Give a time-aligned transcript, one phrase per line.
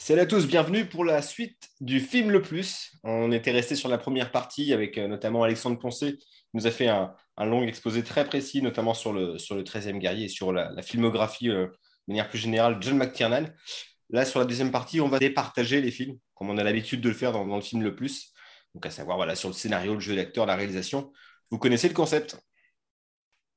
[0.00, 2.92] Salut à tous, bienvenue pour la suite du film Le Plus.
[3.02, 6.70] On était resté sur la première partie avec euh, notamment Alexandre Poncé, qui nous a
[6.70, 10.52] fait un, long exposé très précis, notamment sur le, sur le 13e guerrier et sur
[10.52, 11.72] la, filmographie euh, de
[12.12, 13.52] manière plus générale, John McTiernan.
[14.10, 17.08] Là, sur la deuxième partie, on va départager les films, comme on a l'habitude de
[17.08, 18.32] le faire dans, le film Le Plus.
[18.74, 21.12] Donc, à savoir voilà, sur le scénario, le jeu d'acteur, la réalisation.
[21.50, 22.40] Vous connaissez le concept?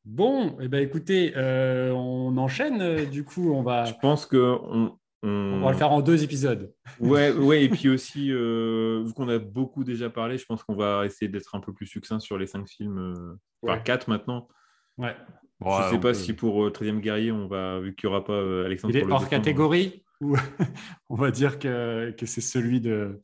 [0.06, 3.06] Bon, eh ben, écoutez, euh, on enchaîne.
[3.12, 3.86] Du coup, on va.
[3.86, 4.98] Je pense que on
[5.30, 6.74] va le faire en deux épisodes.
[7.00, 10.76] Ouais, ouais et puis aussi, euh, vu qu'on a beaucoup déjà parlé, je pense qu'on
[10.76, 14.48] va essayer d'être un peu plus succinct sur les cinq films, euh, enfin quatre maintenant.
[14.98, 15.16] Ouais.
[15.62, 18.24] je ne sais pas si pour 13e euh, guerrier, on va, vu qu'il n'y aura
[18.24, 18.94] pas Alexandre.
[18.96, 20.36] Il est hors catégorie ou
[21.10, 23.22] on va dire que, que c'est celui de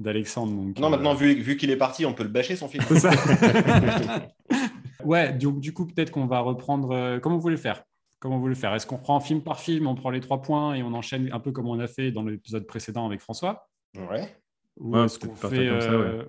[0.00, 0.72] d'Alexandre.
[0.80, 2.82] Non, maintenant, vu, vu qu'il est parti, on peut le bâcher son film.
[2.82, 3.12] Ça.
[5.04, 7.20] ouais, du, du coup, peut-être qu'on va reprendre.
[7.20, 7.84] comment vous voulez le faire?
[8.24, 8.74] Comment vous le faire?
[8.74, 11.40] Est-ce qu'on prend film par film, on prend les trois points et on enchaîne un
[11.40, 13.68] peu comme on a fait dans l'épisode précédent avec François?
[13.94, 14.34] Ouais.
[14.78, 15.68] Ou est-ce qu'on fait.
[15.68, 16.24] Comme ça, euh,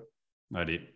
[0.54, 0.94] Allez.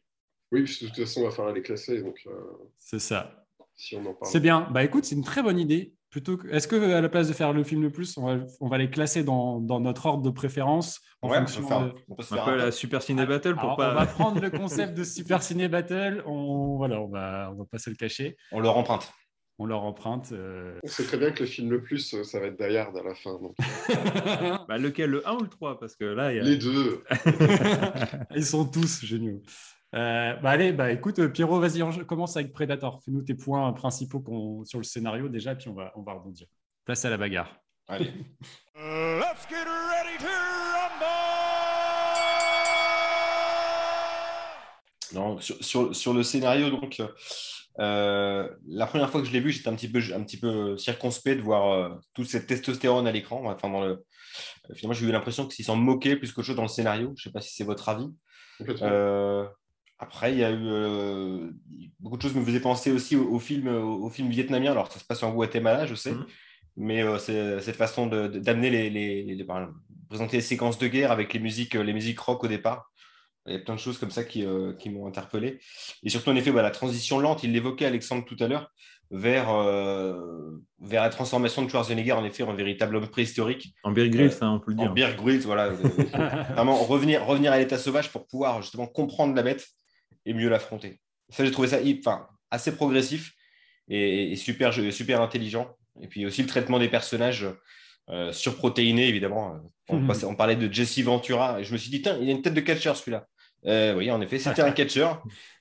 [0.53, 2.03] Oui, de toute façon, on va faire les classer.
[2.03, 2.33] Donc, euh,
[2.77, 3.47] C'est ça.
[3.75, 4.31] Si on en parle.
[4.31, 4.69] C'est bien.
[4.73, 5.95] Bah écoute, c'est une très bonne idée.
[6.11, 6.49] Plutôt que...
[6.49, 8.77] Est-ce que à la place de faire le film le plus, on va, on va
[8.77, 12.23] les classer dans, dans, notre ordre de préférence en ouais, on peut, faire, on peut
[12.23, 13.93] se faire un peu la Super Ciné Battle pour pas.
[13.93, 16.23] On va prendre le concept de Super Ciné Battle.
[16.27, 18.37] On voilà, on va on va pas se le cacher.
[18.53, 19.11] On leur emprunte
[19.61, 20.33] on leur emprunte.
[20.33, 20.79] Euh.
[20.83, 22.91] On sait très bien que le film le plus, euh, ça va être Die à
[22.91, 23.39] la fin.
[24.69, 26.43] bah, lequel, le 1 ou le 3 Parce que là, il y a...
[26.43, 27.05] Les deux.
[28.35, 29.43] Ils sont tous géniaux.
[29.95, 33.03] Euh, bah allez, bah écoute, Pierrot, vas-y, on commence avec Predator.
[33.05, 36.47] Fais-nous tes points principaux sur le scénario déjà, puis on va, on va rebondir.
[36.87, 37.55] Place à la bagarre.
[37.87, 38.07] Allez.
[38.77, 40.50] Let's get ready to
[45.11, 47.01] Sur, sur, sur, le scénario, donc,
[47.79, 50.77] euh, la première fois que je l'ai vu, j'étais un petit peu, un petit peu
[50.77, 53.43] circonspect de voir euh, toute cette testostérone à l'écran.
[53.47, 54.05] Enfin, dans le...
[54.71, 57.15] Euh, finalement, j'ai eu l'impression qu'ils s'en moquaient plus qu'autre chose dans le scénario.
[57.17, 58.09] Je ne sais pas si c'est votre avis.
[59.99, 61.53] après, il y a eu
[61.99, 64.73] beaucoup de choses qui me faisaient penser aussi au, film, au, film vietnamien.
[64.73, 66.13] Alors, ça se passe en Guatemala, je sais.
[66.13, 66.27] Mhm.
[66.77, 68.91] Mais c'est cette façon d'amener les,
[69.25, 69.47] les,
[70.09, 72.90] présenter les séquences de guerre avec les musiques, les musiques rock au départ.
[73.47, 75.61] Il y a plein de choses comme ça qui, euh, qui m'ont interpellé.
[76.03, 78.71] Et surtout, en effet, bah, la transition lente, il l'évoquait Alexandre tout à l'heure,
[79.11, 83.75] vers, euh, vers la transformation de Schwarzenegger, en effet, en véritable homme préhistorique.
[83.83, 84.91] En Grylls, euh, hein, on peut le dire.
[84.91, 85.71] En Bear Grylls, voilà.
[86.55, 89.67] vraiment revenir, revenir à l'état sauvage pour pouvoir justement comprendre la bête
[90.27, 91.01] et mieux l'affronter.
[91.31, 93.33] Ça, j'ai trouvé ça enfin, assez progressif
[93.89, 95.77] et, super, super intelligent.
[96.03, 97.47] Et puis aussi le traitement des personnages
[98.33, 99.61] surprotéinés, évidemment.
[99.91, 100.11] Mhm.
[100.27, 102.55] On, parlait de Jesse Ventura et je me suis dit, tiens, il a une tête
[102.55, 103.27] de catcher celui-là.
[103.67, 105.11] Euh, oui, en effet, c'était un catcher,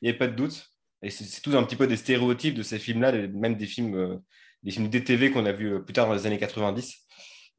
[0.02, 0.66] il n'y avait pas de doute.
[1.02, 4.18] Et c'est tout un petit peu des stéréotypes de ces films-là, même des films, euh,
[4.64, 7.08] des films DTV qu'on a vus euh, plus tard dans les années 90.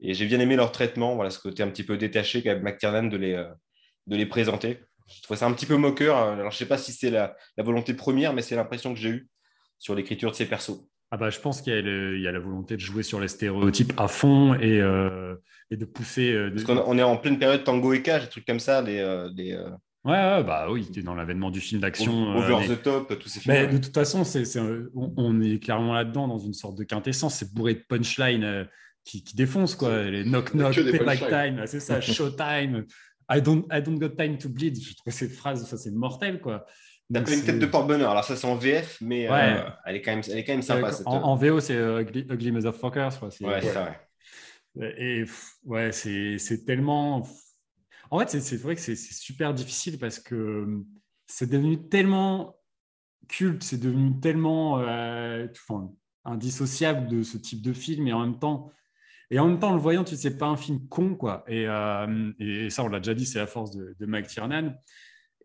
[0.01, 3.05] Et j'ai bien aimé leur traitement, voilà, ce côté un petit peu détaché qu'a McTiernan
[3.05, 3.45] de les,
[4.07, 4.81] de les présenter.
[5.09, 6.17] Je trouvais ça un petit peu moqueur.
[6.17, 9.01] Alors, je ne sais pas si c'est la, la, volonté première, mais c'est l'impression que
[9.01, 9.29] j'ai eue
[9.79, 10.87] sur l'écriture de ces persos.
[11.13, 14.07] Ah bah, je pense qu'il y, a la volonté de jouer sur les stéréotypes à
[14.07, 15.35] fond et, euh,
[15.71, 16.33] et de pousser.
[16.33, 18.99] Euh, Parce qu'on est en pleine période tango et cage, des trucs comme ça, des.
[18.99, 19.59] Euh, des
[20.03, 22.35] Ouais, bah oui, tu es dans l'avènement du film d'action.
[22.35, 23.55] Over the top, tous ces films.
[23.55, 24.45] Mais de toute façon, c'est
[24.95, 27.35] on, est clairement là-dedans dans une sorte de quintessence.
[27.35, 28.67] C'est bourré de punchline
[29.05, 30.05] qui, qui défonce, quoi.
[30.05, 32.87] Les knock-knock, pay back time, c'est ça, showtime.
[33.31, 34.81] I don't, I don't got time to bleed.
[34.83, 36.67] Je trouve cette phrase, ça c'est mortel, quoi.
[37.11, 38.13] D'après une tête de porte-bonheur.
[38.13, 40.63] Alors, ça, c'est en VF, mais euh, elle, est quand même, elle est quand même
[40.63, 40.93] sympa.
[41.07, 43.21] En, en, VO, c'est euh, Ugly, Motherfuckers.
[43.21, 44.01] Ouais, c'est vrai.
[44.97, 45.25] Et
[45.65, 47.27] ouais, c'est tellement.
[48.13, 50.83] En fait, c'est vrai que c'est super difficile parce que
[51.27, 52.57] c'est devenu tellement
[53.29, 55.49] culte, c'est devenu tellement euh,
[56.25, 58.71] indissociable de ce type de film et en même temps.
[59.33, 61.45] Et en même temps, en le voyant, tu sais, c'est pas un film con, quoi.
[61.49, 61.67] Et,
[62.39, 64.75] et ça, on l'a déjà dit, c'est la force de, de Mike Tiernan.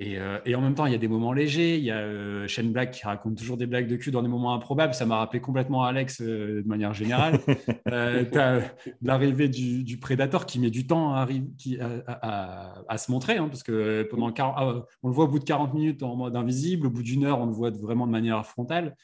[0.02, 1.78] Euh, et, en même temps, il y a des moments légers.
[1.78, 4.28] Il y a euh, Shane Black qui raconte toujours des blagues de cul dans des
[4.28, 4.94] moments improbables.
[4.94, 7.40] Ça m'a rappelé complètement Alex euh, de manière générale.
[7.88, 11.28] tu as l'arrivée du, du, Predator qui met du temps à,
[12.90, 15.74] à, se montrer, hein, parce que pendant ah, on le voit au bout de 40
[15.74, 18.96] minutes en mode invisible, au bout d'une heure, on le voit vraiment de manière frontale.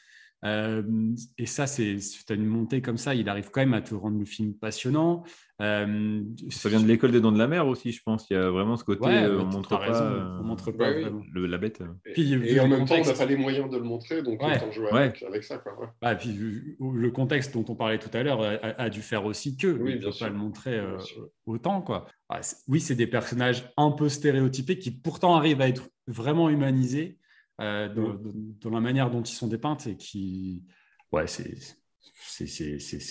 [0.44, 3.94] et ça, c'est tu as une montée comme ça, il arrive quand même à te
[3.94, 5.24] rendre le film passionnant.
[5.62, 8.28] Euh, ça vient de l'école des dents de la mer aussi, je pense.
[8.28, 10.90] Il y a vraiment ce côté, euh, on, montre pas, on montre pas,
[11.34, 11.80] la bête.
[12.16, 14.88] Et, en même temps, on n'a pas les moyens de le montrer, donc autant jouer
[14.90, 15.58] avec, avec, ça.
[15.58, 16.36] Quoi, bah, puis,
[16.80, 20.18] le contexte dont on parlait tout à l'heure a, dû faire aussi que oui, ne
[20.18, 20.98] pas le montrer euh,
[21.46, 21.80] autant.
[21.80, 22.06] Quoi.
[22.28, 27.18] Ah, oui, c'est des personnages un peu stéréotypés qui pourtant arrivent à être vraiment humanisés
[27.58, 28.18] dans,
[28.60, 30.64] dans, la manière dont ils sont dépeints et qui,
[31.12, 31.54] ouais, c'est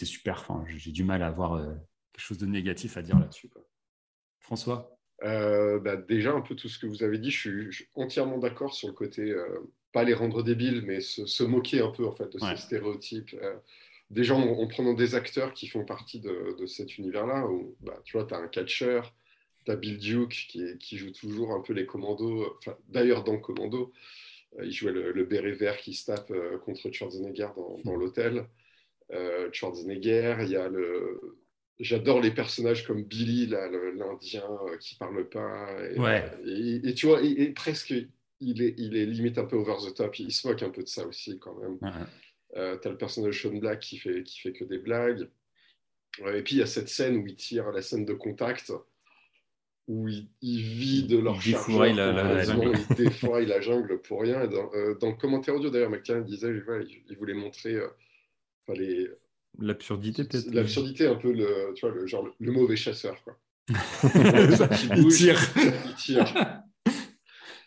[0.06, 0.39] super.
[0.42, 1.62] Enfin, J'ai du mal à voir
[2.21, 3.50] quelque chose de négatif à dire là-dessus.
[4.39, 4.97] François?
[5.21, 8.88] Bah, Déjà, un peu tout ce que vous avez dit, je suis, entièrement d'accord sur
[8.88, 9.35] le côté,
[9.91, 13.35] pas les rendre débiles, mais se, moquer un peu en fait, de ces stéréotypes
[14.12, 18.25] déjà en, prenant des acteurs qui font partie de, cet univers-là, où bah, tu vois,
[18.25, 19.01] tu as un catcher,
[19.65, 20.47] tu as Bill Duke
[20.79, 22.57] qui, joue toujours un peu les commandos,
[22.89, 23.91] d'ailleurs dans Commando,
[24.59, 27.50] euh, il jouait le, béret vert qui se tape euh, contre Schwarzenegger
[27.85, 28.45] dans, l'hôtel.
[29.12, 31.38] Euh, Schwarzenegger, il y a le...
[31.81, 34.48] J'adore les personnages comme Billy, l'Indien
[34.80, 35.68] qui parle pas.
[35.92, 36.31] Et, ouais.
[36.83, 37.94] et, tu vois, et, presque,
[38.39, 40.19] il est, il est limite un peu over the top.
[40.19, 41.80] Il se moque un peu de ça aussi quand même.
[42.56, 45.28] Euh, tu as le personnage Sean Black qui fait, qui fait que des blagues.
[46.19, 48.72] et puis il y a cette scène où il tire la scène de contact,
[49.88, 52.78] où il, vit de leur il défouraille la, la, jungle.
[52.89, 54.48] Il défouraille la jungle pour rien.
[54.48, 56.50] Dans, euh, dans le commentaire audio, d'ailleurs, McTiernan disait
[57.10, 57.88] il, voulait montrer euh,
[58.69, 59.10] les...
[59.59, 60.51] l'absurdité, peut-être.
[60.53, 63.21] L'absurdité, un peu le, tu vois, le, genre, le, mauvais chasseur.
[63.24, 63.38] Quoi.
[64.95, 65.39] il, tire.
[65.86, 66.63] il tire.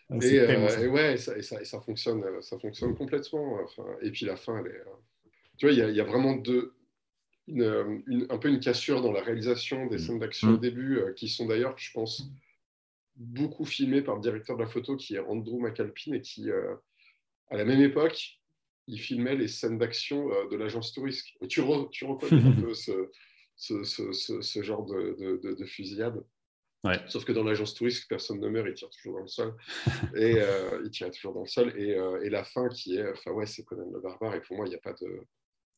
[0.09, 3.59] Ah, euh, et, ouais, et ça, ça, fonctionne, euh, ça fonctionne complètement.
[4.01, 6.73] et puis la fin, elle est, euh, tu vois, il y, a vraiment deux,
[7.47, 9.99] une, un peu une cassure dans la réalisation des mm.
[9.99, 10.61] scènes d'action au mm.
[10.61, 12.29] début, qui sont d'ailleurs, je pense,
[13.15, 17.57] beaucoup filmées par le directeur de la photo, qui est Andrew McAlpine, et qui, à
[17.57, 18.39] la même époque,
[18.87, 21.27] il filmait les scènes d'action de l'agence touriste.
[21.41, 21.61] Et tu,
[21.91, 23.09] tu reconnais un peu ce,
[23.55, 26.23] ce, ce, ce genre de, de, de fusillade.
[27.07, 29.55] Sauf que dans l'agence touriste, personne ne meurt, il tire toujours dans le sol.
[30.15, 31.73] et euh, il tire toujours dans le sol.
[31.77, 34.35] Et, euh, et, la fin qui est, enfin ouais, c'est Conan le barbare.
[34.35, 35.21] Et pour moi, il n'y a pas de.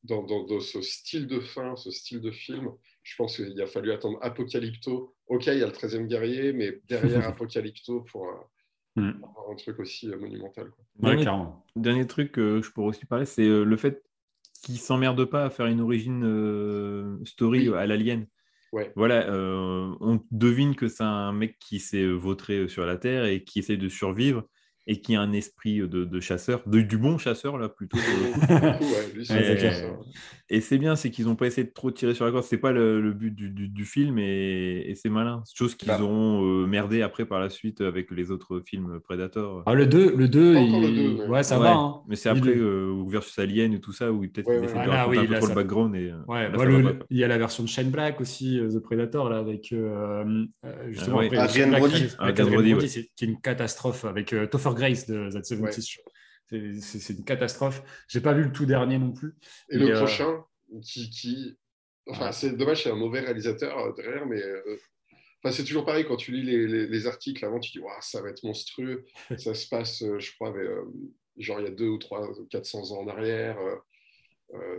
[0.03, 2.71] Dans, dans, ce style de fin, ce style de film,
[3.03, 5.15] je pense qu'il a fallu attendre Apocalypto.
[5.27, 8.31] Ok, il y a le 13e guerrier, mais derrière Apocalypto pour,
[8.98, 9.24] euh, mm.
[9.24, 10.72] avoir un truc aussi monumental.
[11.00, 11.26] Dernier,
[11.76, 14.04] dernier, truc que je pourrais aussi parler, c'est le fait
[14.64, 18.26] qu'il ne s'emmerde pas à faire une origine story à l'alien.
[18.96, 23.44] Voilà, euh, on devine que c'est un mec qui s'est vautré sur la Terre et
[23.44, 24.44] qui essaie de survivre
[24.89, 27.98] et qui a un esprit de, chasseur, du bon chasseur là plutôt.
[30.50, 32.45] et, c'est bien, c'est qu'ils n'ont pas essayé de trop tirer sur la corde.
[32.45, 35.44] C'est pas le, but du, film et, c'est malin.
[35.54, 36.00] Chose qu'ils bah.
[36.01, 39.63] auront euh, merdé après par la suite avec les autres films Predator.
[39.66, 41.44] Ah, le 2, le 2, ouais.
[41.44, 41.74] ça va.
[41.74, 41.95] Hein.
[42.07, 44.68] Mais c'est après euh, versus Alien et tout ça où peut-être ouais, ouais.
[44.89, 45.95] Ah, oui, un peu trop le background.
[45.95, 49.75] Et, euh, il y a la version de Shane Black aussi, The Predator là avec
[50.88, 56.00] justement Adrian Brody, qui est une catastrophe avec Topher Grace de That 70
[56.81, 57.83] C'est une catastrophe.
[58.07, 59.35] J'ai pas vu le tout dernier non plus.
[59.69, 60.44] Et le euh, prochain,
[60.83, 61.57] qui, qui...
[62.07, 64.77] Enfin, c'est dommage, c'est un mauvais réalisateur euh, derrière, mais euh,
[65.44, 68.29] enfin, c'est toujours pareil quand tu lis les, les, articles avant, tu dis ça va
[68.29, 69.06] être monstrueux.
[69.38, 70.53] ça se passe, je crois,
[71.38, 73.57] genre il y a deux ou trois, 400 ans en arrière.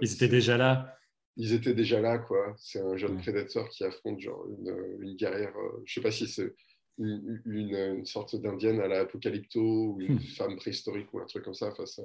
[0.01, 0.95] Ils étaient déjà là.
[1.37, 2.55] Ils étaient déjà là, quoi.
[2.57, 5.53] C'est un jeune prédateur qui affronte genre une, une guerrière.
[5.85, 6.55] je sais pas si c'est
[6.99, 10.21] une, une, sorte d'indienne à l'apocalypto ou une hmm.
[10.21, 11.69] femme préhistorique ou un truc comme ça.
[11.69, 12.03] Enfin, ça...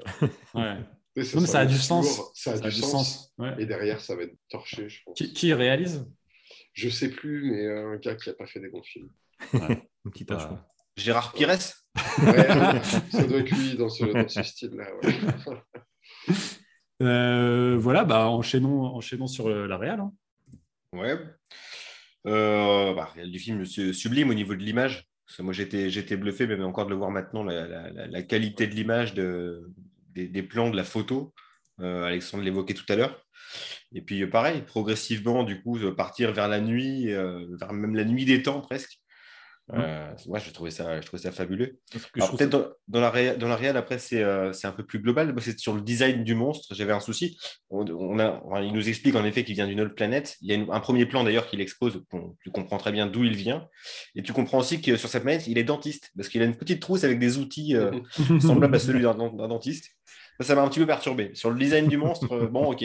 [0.55, 1.23] ouais.
[1.23, 2.31] ça, ça, a du sens.
[2.35, 3.33] Ça a, du, sens.
[3.57, 5.17] Et derrière, ça va être torché, je pense.
[5.17, 6.05] Qui, qui réalise?
[6.73, 9.09] Je sais plus, mais un gars qui n'a pas fait des bons films.
[9.53, 9.83] Ouais.
[10.05, 10.43] un petit tâche,
[10.95, 11.49] Gérard Pires?
[11.49, 12.81] Ouais,
[13.11, 14.87] Ça doit être lui dans ce, dans ce style-là.
[17.01, 19.99] Euh, voilà, bah, enchaînons, enchaînons sur la réal.
[19.99, 20.13] Hein.
[20.93, 21.17] Ouais.
[22.25, 25.07] Euh, bah, du film sublime au niveau de l'image.
[25.39, 29.71] Moi, j'étais, j'étais bluffé, même encore de le voir maintenant, la, qualité de l'image, de,
[30.13, 31.33] des, plans, de la photo.
[31.79, 33.25] Euh, Alexandre l'évoquait tout à l'heure.
[33.93, 38.25] Et puis, pareil, progressivement, du coup, partir vers la nuit, euh, vers même la nuit
[38.25, 38.99] des temps presque.
[39.71, 39.79] Mmh.
[39.79, 41.79] Euh, moi, je trouvais ça, je trouvais ça fabuleux.
[42.13, 45.33] Peut-être dans, dans, la dans la réelle, après, euh, c'est un peu plus global.
[45.39, 46.75] C'est sur le design du monstre.
[46.75, 47.37] J'avais un souci.
[47.69, 50.35] On, a, il nous explique en effet qu'il vient d'une autre planète.
[50.41, 52.03] Il y a un premier plan d'ailleurs qu'il expose.
[52.41, 53.67] tu comprends très bien d'où il vient.
[54.15, 56.57] Et tu comprends aussi que sur cette planète, il est dentiste parce qu'il a une
[56.57, 57.91] petite trousse avec des outils euh,
[58.41, 59.91] semblables à celui d'un dentiste.
[60.41, 61.31] Ça, m'a un petit peu perturbé.
[61.35, 62.83] Sur le design du monstre, bon, ok.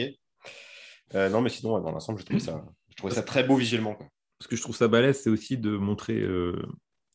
[1.14, 3.94] non, mais sinon, dans l'ensemble, je trouvais ça, je trouvais ça très beau visuellement.
[3.94, 4.06] Quoi
[4.40, 6.62] ce que je trouve ça balèze, c'est aussi de montrer euh,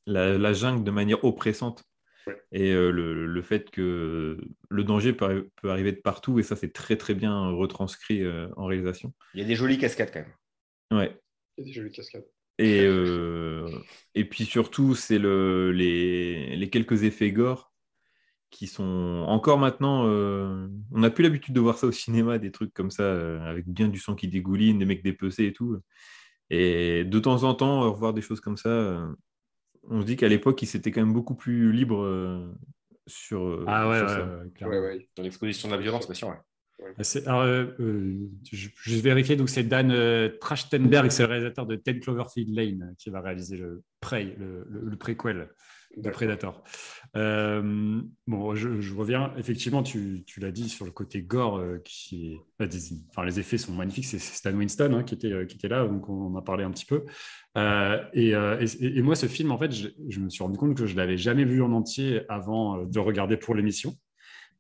[0.06, 1.84] la, jungle de manière oppressante.
[2.54, 4.38] Et euh, le, fait que
[4.70, 8.66] le danger peut, arriver de partout, et ça, c'est très très bien retranscrit euh, en
[8.66, 9.14] réalisation.
[9.34, 11.00] Il y a des jolies cascades quand même.
[11.00, 11.18] Ouais.
[11.58, 12.26] Il y a des jolies cascades.
[12.60, 12.86] Et,
[14.16, 17.74] et puis surtout, c'est le, les, les, quelques effets gore
[18.52, 20.06] qui sont encore maintenant.
[20.06, 23.88] on n'a plus l'habitude de voir ça au cinéma, des trucs comme ça, avec bien
[23.88, 25.82] du sang qui dégouline, des mecs dépecés et tout.
[26.50, 29.08] Et de temps en temps, revoir des choses comme ça, euh,
[29.90, 32.54] on se dit qu'à l'époque, il s'était quand même beaucoup plus libre euh,
[33.08, 34.68] sur, ah ouais, ça.
[34.68, 36.36] Ouais, Dans l'exposition de la violence, bien sûr.
[36.82, 42.00] Euh, euh, je, vais vérifier, donc c'est Dan euh, Trachtenberg, c'est le réalisateur de Ten
[42.00, 45.50] Cloverfield Lane qui va réaliser le, pré, le, le, préquel
[45.98, 46.64] de Predator.
[47.14, 49.34] bon, je, reviens.
[49.38, 52.42] Effectivement, tu, tu l'as dit sur le côté gore, qui est,
[53.12, 54.06] enfin, les effets sont magnifiques.
[54.06, 56.72] C'est Stan Winston hein, qui, était, qui était là, donc on en a parlé un
[56.72, 57.04] petit peu.
[58.14, 60.96] Et, et, moi, ce film, en fait, je, je, me suis rendu compte que je
[60.96, 63.96] l'avais jamais vu en entier avant de regarder pour l'émission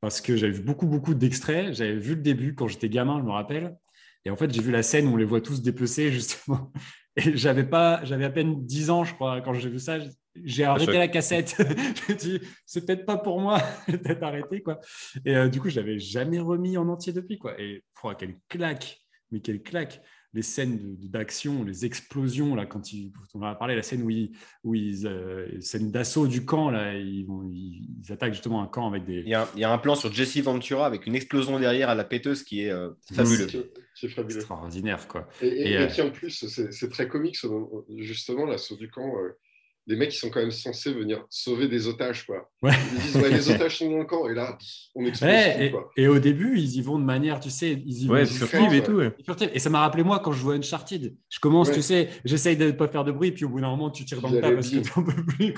[0.03, 1.73] parce que j'avais vu beaucoup, beaucoup d'extraits.
[1.75, 3.77] J'avais vu le début quand j'étais gamin, je me rappelle.
[4.25, 6.73] Et en fait, j'ai vu la scène où on les voit tous dépecer, justement.
[7.15, 9.99] Et j'avais pas, j'avais à peine 10 ans, je crois, quand j'ai vu ça.
[10.43, 11.55] J'ai arrêté la cassette.
[12.07, 13.61] j'ai dit, c'est peut-être pas pour moi.
[13.87, 14.79] j'ai peut-être arrêté, quoi.
[15.25, 17.59] Et euh, du coup, je l'avais jamais remis en entier depuis, quoi.
[17.61, 20.01] Et oh, quelle claque, mais quelle claque
[20.33, 24.31] les scènes d'action, les explosions, là, quand ils, on va parler, la scène où ils,
[24.63, 28.87] où ils euh, scène d'assaut du camp, là, ils, vont, ils, attaquent justement un camp
[28.87, 29.19] avec des.
[29.19, 31.89] Il y, a, il y, a, un plan sur Jesse Ventura avec une explosion derrière
[31.89, 33.47] à la péteuse qui est euh, fabuleux.
[33.93, 34.37] C'est fabuleux.
[34.37, 35.29] Extraordinaire, quoi.
[35.41, 37.37] Et, et, qui en plus, c'est très comique,
[37.99, 39.13] justement, l'assaut du camp.
[39.85, 42.25] Les mecs qui sont quand même censés venir sauver des otages.
[42.25, 42.49] Quoi.
[42.63, 44.57] Ils disent les otages sont dans le camp et là,
[44.95, 45.29] on explose.
[45.31, 48.81] et, et, au début, ils y vont de manière, tu sais, ils y vont et
[48.81, 49.01] tout.
[49.53, 51.15] Et ça m'a rappelé moi quand je vois Uncharted.
[51.29, 53.69] Je commence, tu sais, j'essaye de ne pas faire de bruit, puis au bout d'un
[53.69, 55.53] moment, tu tires dans le tas parce que tu n'en peux plus.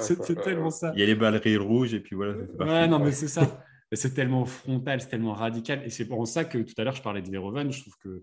[0.00, 0.92] C'est tellement ça.
[0.94, 2.34] Il y a les balleries rouges et puis voilà.
[2.58, 3.64] Ouais, non, mais c'est ça.
[3.92, 5.82] C'est tellement frontal, c'est tellement radical.
[5.84, 7.72] Et c'est pour ça que tout à l'heure, je parlais de Verhoeven.
[7.72, 8.22] Je trouve que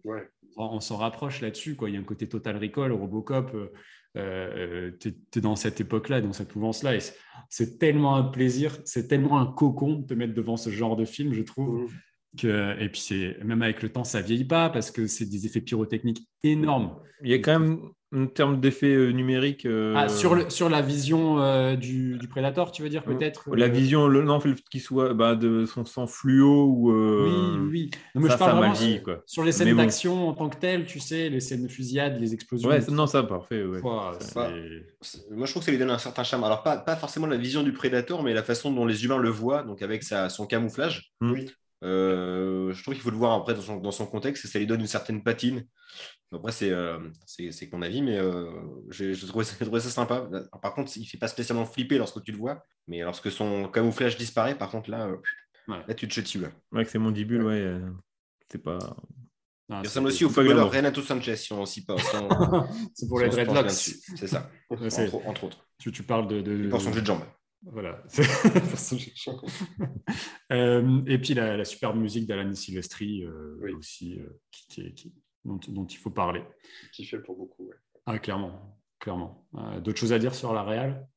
[0.57, 1.75] on, s'en rapproche là-dessus.
[1.88, 3.51] Il y a un côté Total Recall, Robocop.
[3.55, 3.71] Euh,
[4.17, 4.91] euh,
[5.36, 6.98] dans cette époque-là, dans cette mouvance-là.
[7.50, 11.05] C'est tellement un plaisir, c'est tellement un cocon de te mettre devant ce genre de
[11.05, 11.91] film, je trouve.
[12.36, 15.62] Que, et puis, même avec le temps, ça vieillit pas parce que c'est des effets
[15.62, 16.96] pyrotechniques énormes.
[17.24, 17.80] Il y a quand même
[18.15, 19.65] en termes d'effet euh, numérique.
[19.65, 23.56] Euh, ah, sur, le, sur la vision euh, du, du, prédateur, tu veux dire peut-être
[23.56, 26.92] La vision, le, non, le qu'il soit bah, de son sang fluo ou.
[26.92, 27.92] oui, oui.
[28.15, 31.30] mais je parle vraiment sur, sur, les scènes d'action en tant que telles, tu sais,
[31.30, 32.70] les scènes de fusillade, les explosions.
[32.70, 33.63] Ouais, non, ça, parfait.
[33.63, 33.86] moi,
[34.22, 36.44] je trouve que ça lui donne un certain charme.
[36.44, 39.30] Alors, pas, pas forcément la vision du prédateur, mais la façon dont les humains le
[39.30, 41.12] voient, donc avec sa, son camouflage.
[41.22, 41.48] Oui.
[41.86, 44.68] Je trouve qu'il faut le voir après dans son, dans son, contexte et ça lui
[44.68, 45.65] donne une certaine patine.
[46.34, 48.51] Après, c'est euh, c'est mon avis, mais euh,
[48.89, 50.27] j'ai trouvé, ça sympa.
[50.62, 53.70] par contre, il ne fait pas spécialement flipper lorsque tu le vois, mais lorsque son
[53.70, 56.51] camouflage disparaît, par contre, là, euh, là tu te chetives.
[56.72, 57.80] Ouais, c'est mon début, ouais.
[58.51, 58.80] C'est pas.
[59.70, 61.96] Ah, il ressemble aussi au footballeur Renato Sanchez, si on aussi pas.
[62.94, 63.72] c'est pour les dreadlocks.
[63.72, 65.65] C'est ça, entre, autres.
[65.80, 67.24] Tu, tu parles de, de, Pour son jeu de jambes.
[67.65, 68.03] Voilà.
[70.51, 73.25] euh, et puis la, la, superbe musique d'Alan Silvestri
[73.75, 74.19] aussi,
[74.51, 75.13] qui, qui, qui,
[75.45, 76.43] dont, il faut parler.
[76.93, 77.75] Qui fait pour beaucoup, oui.
[78.05, 79.48] Ah, clairement, clairement.
[79.55, 81.07] Euh, d'autres choses à dire sur la Real?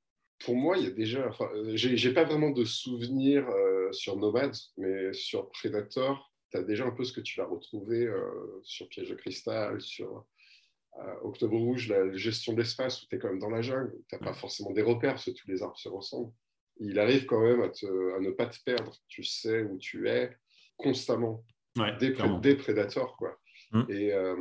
[0.45, 1.29] Pour moi, il y a déjà.
[1.29, 6.63] Enfin, euh, j'ai pas vraiment de souvenirs euh, sur Nomad, mais sur Predator, tu as
[6.63, 8.09] déjà un peu ce que tu vas retrouver
[8.63, 10.25] sur Piège de cristal, sur
[11.23, 14.15] Octobre Rouge, la gestion de l'espace où tu es quand même dans la jungle, tu
[14.15, 16.33] n'as pas forcément des repères parce que tous les arbres se ressemblent.
[16.81, 18.95] Il arrive quand même à, à ne pas te perdre.
[19.09, 20.31] Tu sais où tu es
[20.77, 21.45] constamment.
[21.77, 23.39] Ouais, des, des prédateurs, quoi.
[23.73, 23.83] Mm.
[23.89, 24.37] Et, euh,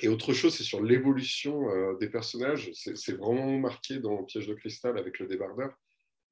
[0.00, 2.70] et, autre chose, c'est sur l'évolution euh, des personnages.
[2.72, 5.74] C'est vraiment marqué dans Piège de cristal avec le débardeur.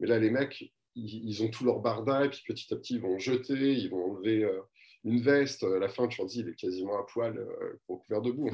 [0.00, 3.00] Mais là, les mecs, ils, ont tout leur barda et puis petit à petit, ils
[3.00, 4.60] vont jeter, ils vont enlever euh,
[5.04, 5.62] une veste.
[5.64, 7.38] À la fin, tu leur dis, il est quasiment à poil,
[7.86, 8.50] couvert de boue.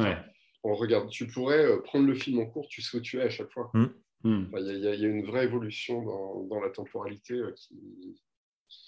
[0.62, 3.30] On regarde, tu pourrais prendre le film en cours, tu sais où tu es à
[3.30, 3.70] chaque fois.
[3.74, 3.86] Mm.
[4.24, 4.44] Mm.
[4.58, 7.78] Il y, a une vraie évolution dans, dans la temporalité qui,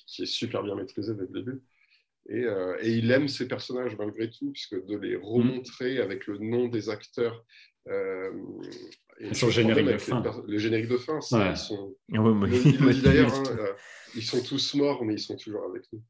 [0.06, 1.62] qui, est super bien maîtrisée dès le début.
[2.30, 6.68] Euh, et, il aime ses personnages malgré tout, puisque de les remontrer avec le nom
[6.68, 7.44] des acteurs.
[7.88, 8.30] Euh,
[9.18, 10.22] et sur le générique de fin.
[10.46, 11.94] Le générique de fin, ils sont.
[12.08, 13.72] d'ailleurs, hein, euh,
[14.14, 16.02] ils sont tous morts, mais ils sont toujours avec nous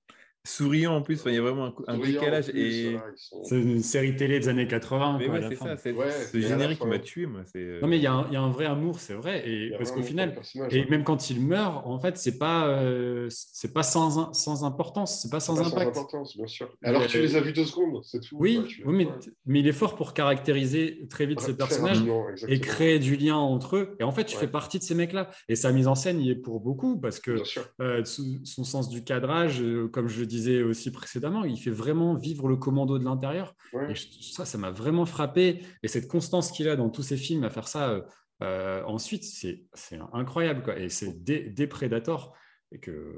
[0.45, 1.23] souriant en plus.
[1.27, 2.49] il y a vraiment un, décalage.
[2.55, 2.97] et...
[3.45, 5.17] C'est une série télé des années 80.
[5.19, 5.77] Mais ouais, c'est ça.
[5.77, 7.27] C'est ce générique qui m'a tué.
[7.27, 9.49] Moi, euh, non, mais il y, a un, y, a un vrai amour, c'est vrai.
[9.49, 10.37] Et parce qu'au final,
[10.71, 15.23] et même quand il meurt, en fait, c'est pas, euh, c'est pas sans, sans importance,
[15.23, 15.95] c'est pas sans pas impact.
[15.95, 16.69] Sans importance, bien sûr.
[16.83, 18.37] Alors tu les as vus deux secondes, c'est tout.
[18.39, 19.07] Oui, mais,
[19.47, 22.03] mais, il est fort pour caractériser très vite ces personnages
[22.49, 23.97] et créer du lien entre eux.
[24.01, 25.31] Et en fait, tu fais partie de ces mecs-là.
[25.49, 27.37] Et sa mise en scène, il est pour beaucoup parce que
[27.81, 32.49] euh, son sens du cadrage, comme je le disais aussi précédemment, il fait vraiment vivre
[32.49, 33.55] le commando de l'intérieur.
[33.89, 35.61] Et ça, ça m'a vraiment frappé.
[35.83, 38.03] Et cette constance qu'il a dans tous ses films à faire ça euh,
[38.43, 39.67] euh, ensuite, c'est
[40.13, 40.63] incroyable.
[40.63, 40.79] Quoi.
[40.79, 42.35] Et c'est des, des Predators.
[42.73, 43.15] Et que,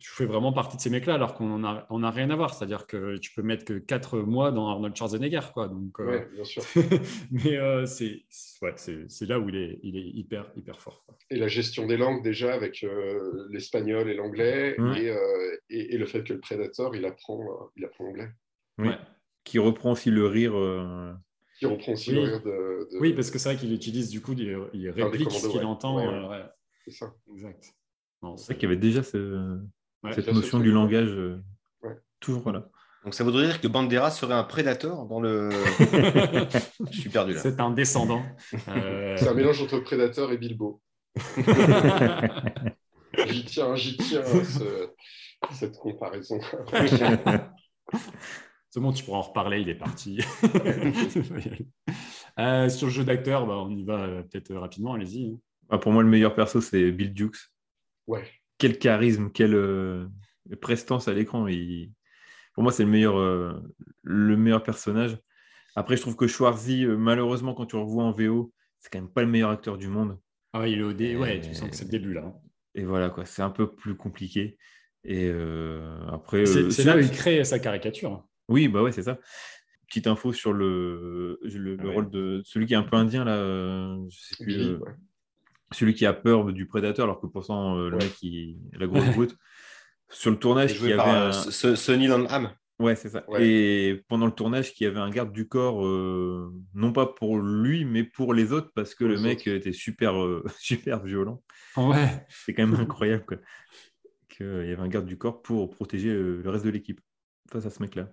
[0.00, 2.54] tu fais vraiment partie de ces mecs-là alors qu'on n'a on a rien à voir.
[2.54, 5.40] C'est-à-dire que tu peux mettre que 4 mois dans Arnold Schwarzenegger.
[5.52, 5.68] Quoi.
[5.68, 6.62] Donc, euh, bien sûr.
[7.30, 8.24] mais euh, c'est
[8.62, 8.74] ouais,
[9.28, 11.06] là où il est, il est hyper, hyper fort.
[11.30, 14.76] Et la gestion des langues déjà avec euh, l'espagnol et l'anglais
[15.70, 18.28] et, et, le fait que le prédateur, il apprend, il apprend l'anglais.
[18.78, 18.90] Oui.
[19.44, 20.54] Qui reprend aussi le rire.
[21.58, 24.32] Qui reprend aussi le rire de, Oui, parce que c'est vrai qu'il utilise du coup,
[24.32, 26.00] il, il réplique ce qu'il entend.
[26.84, 27.14] C'est ça.
[27.32, 27.72] Exact.
[28.36, 31.42] C'est vrai qu'il y avait déjà cette notion du langage euh,
[32.20, 32.68] toujours là.
[33.04, 35.50] Donc ça voudrait dire que Bandera serait un prédateur dans le.
[36.90, 37.40] Je suis perdu là.
[37.40, 38.22] C'est un descendant.
[38.68, 40.80] Euh, C'est un mélange entre prédateur et Bilbo.
[43.28, 44.22] j'y tiens, j'y tiens
[45.52, 46.40] cette comparaison.
[48.70, 50.18] C'est bon, tu pourras en reparler, il est parti.
[52.40, 55.38] Euh, sur le jeu d'acteur, bah, on y va peut-être rapidement, allez-y.
[55.70, 57.52] Ah, pour moi, le meilleur perso, c'est Bill Dukes.
[58.06, 58.24] Ouais.
[58.58, 60.06] Quel charisme, quelle euh,
[60.60, 61.46] prestance à l'écran.
[62.54, 63.52] Pour moi, c'est le meilleur, euh,
[64.02, 65.18] le meilleur personnage.
[65.76, 69.00] Après, je trouve que Schwarzy, euh, malheureusement, quand tu le revois en VO, c'est quand
[69.00, 70.18] même pas le meilleur acteur du monde.
[70.52, 72.22] Ah, il est au dé, ouais, tu sens que c'est le début là.
[72.26, 72.34] Hein.
[72.76, 74.56] Et voilà, quoi, c'est un peu plus compliqué.
[75.04, 75.30] Et
[76.12, 76.46] après.
[76.46, 78.24] C'est là où il crée sa caricature.
[78.48, 79.18] Oui, bah ouais, c'est ça.
[79.88, 83.96] Petite info sur le, le, ah rôle de celui qui est un peu indien là.
[84.08, 84.78] je sais plus,
[85.74, 89.04] celui qui a peur du prédateur, alors que pourtant, euh, le mec, il, la grosse
[89.14, 89.36] brute.
[90.10, 91.32] Sur le tournage, il y avait un...
[91.32, 92.50] Sonny Landham.
[92.80, 93.24] Ouais, c'est ça.
[93.38, 97.38] Et pendant le tournage, il y avait un garde du corps, euh, non pas pour
[97.38, 101.42] lui, mais pour les autres, parce que le mec était super, euh, super violent.
[101.76, 102.26] Ouais.
[102.28, 103.24] C'est quand même incroyable
[104.28, 107.00] qu'il y avait un garde du corps pour protéger le reste de l'équipe
[107.50, 108.10] face à ce mec-là.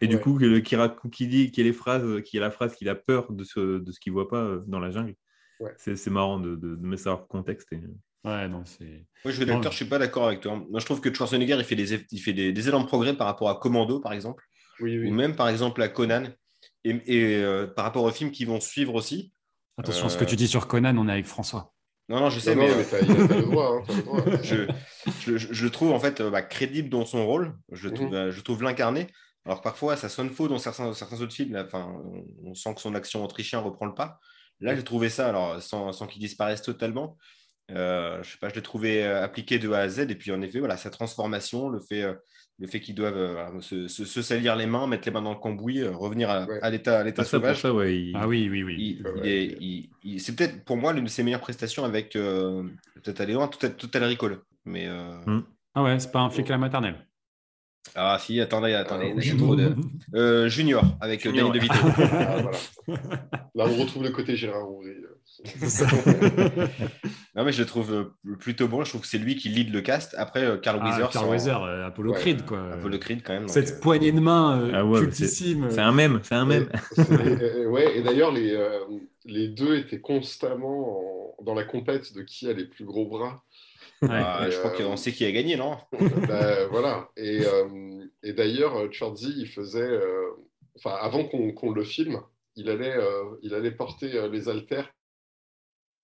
[0.00, 0.76] Et du coup, qui,
[1.12, 3.78] qui dit qui a les phrases, qui a la phrase qu'il a peur de ce,
[3.78, 5.14] de ce qu'il voit pas dans la jungle.
[5.76, 7.72] C'est marrant de, de, mettre ça en contexte.
[7.72, 7.80] Et...
[8.24, 9.06] Ouais, non, c'est.
[9.24, 10.56] Moi, je vais je suis pas d'accord avec toi.
[10.56, 13.14] Moi, je trouve que Schwarzenegger, il fait des, il fait des, des élans de progrès
[13.14, 14.44] par rapport à Commando, par exemple.
[14.80, 15.08] Oui, oui.
[15.08, 16.24] Ou même, par exemple, à Conan.
[16.84, 19.32] Et, et euh, par rapport aux films qui vont suivre aussi.
[19.78, 21.74] Attention, ce que tu dis sur Conan, on est avec François.
[22.08, 23.82] Non, non, je sais, mais, mais le droit.
[23.88, 24.68] Hein, je,
[25.20, 27.54] je, je, trouve en fait bah, crédible dans son rôle.
[27.72, 27.94] Je mhm.
[27.94, 29.06] trouve, je trouve l'incarner.
[29.46, 31.56] Alors parfois, ça sonne faux dans certains, certains autres films.
[31.56, 31.94] Enfin,
[32.44, 34.20] on sent que son action autrichien reprend le pas.
[34.64, 37.18] Là, j'ai trouvé ça, alors sans, sans qu'il disparaisse totalement.
[37.70, 40.10] Euh, je sais pas, je l'ai trouvé euh, appliqué de A à Z.
[40.10, 42.14] Et puis, en effet, voilà, sa transformation, le fait, euh,
[42.58, 45.86] le fait qu'ils doivent se, se, salir les mains, mettre les mains dans le cambouis,
[45.86, 47.60] revenir à, à l'état, à l'état ah, sauvage.
[47.60, 50.18] Ça, ouais, Ah oui, oui, oui.
[50.18, 53.68] c'est peut-être pour moi l'une de ses meilleures prestations avec peut-être aller loin, tout à,
[53.68, 54.38] tout à Recall.
[54.64, 55.42] Mais, hmm.
[55.74, 57.06] Ah ouais, c'est pas un flic à la maternelle.
[57.94, 59.14] Ah si, attendez, attendez.
[59.16, 59.74] Ah, trop de...
[60.14, 61.52] euh, junior, avec junior.
[61.52, 61.74] Danny DeVito.
[61.98, 62.58] ah, voilà.
[63.54, 64.94] Là, on retrouve le côté Gérard Roury.
[67.36, 68.82] non, mais je le trouve euh, plutôt bon.
[68.82, 70.14] Je trouve que c'est lui qui lead le cast.
[70.18, 71.10] Après, euh, Carl ah, Weezer.
[71.10, 72.18] Carl Weezer, euh, Apollo ouais.
[72.18, 72.72] Creed, quoi.
[72.72, 73.48] Apollo Creed, quand même.
[73.48, 75.68] Cette poignée de main euh, ah ouais, cultissime.
[75.70, 76.68] C'est un même, c'est un même.
[76.98, 78.58] Et, ouais, et d'ailleurs, les,
[79.24, 81.44] les deux étaient constamment en...
[81.44, 83.43] dans la compète de qui a les plus gros bras.
[84.10, 85.76] Ah, je crois qu'on sait qui a gagné, non?
[86.28, 87.10] Ben, Voilà.
[87.16, 89.80] Et, euh, et d'ailleurs, Chordy, il faisait.
[89.80, 90.30] Euh,
[90.76, 92.20] enfin, avant qu'on le filme,
[92.56, 94.92] il allait, euh, il allait porter les haltères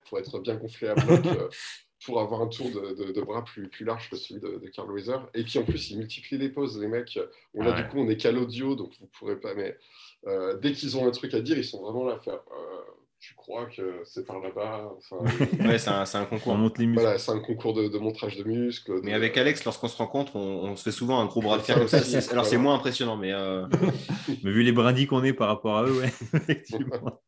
[0.08, 1.20] pour être bien gonflé à bloc.
[2.06, 4.90] pour avoir un tour de, de, bras plus, plus large que celui de, de Carl
[4.90, 5.18] Weiser.
[5.34, 7.18] Et puis en plus, il multiplie les pauses, les mecs.
[7.52, 9.54] On a du coup, on est qu'à l'audio, donc vous ne pourrez pas.
[9.54, 9.76] Mais
[10.62, 12.40] dès qu'ils ont un truc à dire, ils sont vraiment là à faire
[13.20, 14.92] tu crois que c'est par là-bas.
[15.60, 16.56] ouais, c'est un, un, concours.
[16.94, 19.00] Voilà, c'est un concours de, montrage de muscles.
[19.02, 21.62] Mais avec Alex, lorsqu'on se rencontre, on, on, se fait souvent un gros bras de
[21.62, 21.98] fer comme ça.
[22.32, 23.66] Alors c'est moins impressionnant, mais, euh...
[24.42, 27.20] mais vu les brindilles qu'on est par rapport à eux, ouais, effectivement.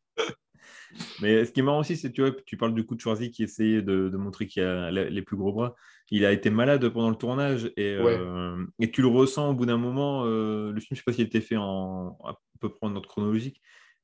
[1.21, 3.01] mais ce qui est marrant aussi, c'est que tu, vois, tu parles du coup de
[3.01, 5.75] Schwarzy qui essayait de, de montrer qu'il a les plus gros bras.
[6.11, 9.67] Il a été malade pendant le tournage et, euh, et tu le ressens au bout
[9.67, 10.25] d'un moment.
[10.25, 12.91] Euh, le film, je ne sais pas s'il était fait en à peu près en
[12.91, 13.63] notre chronologique,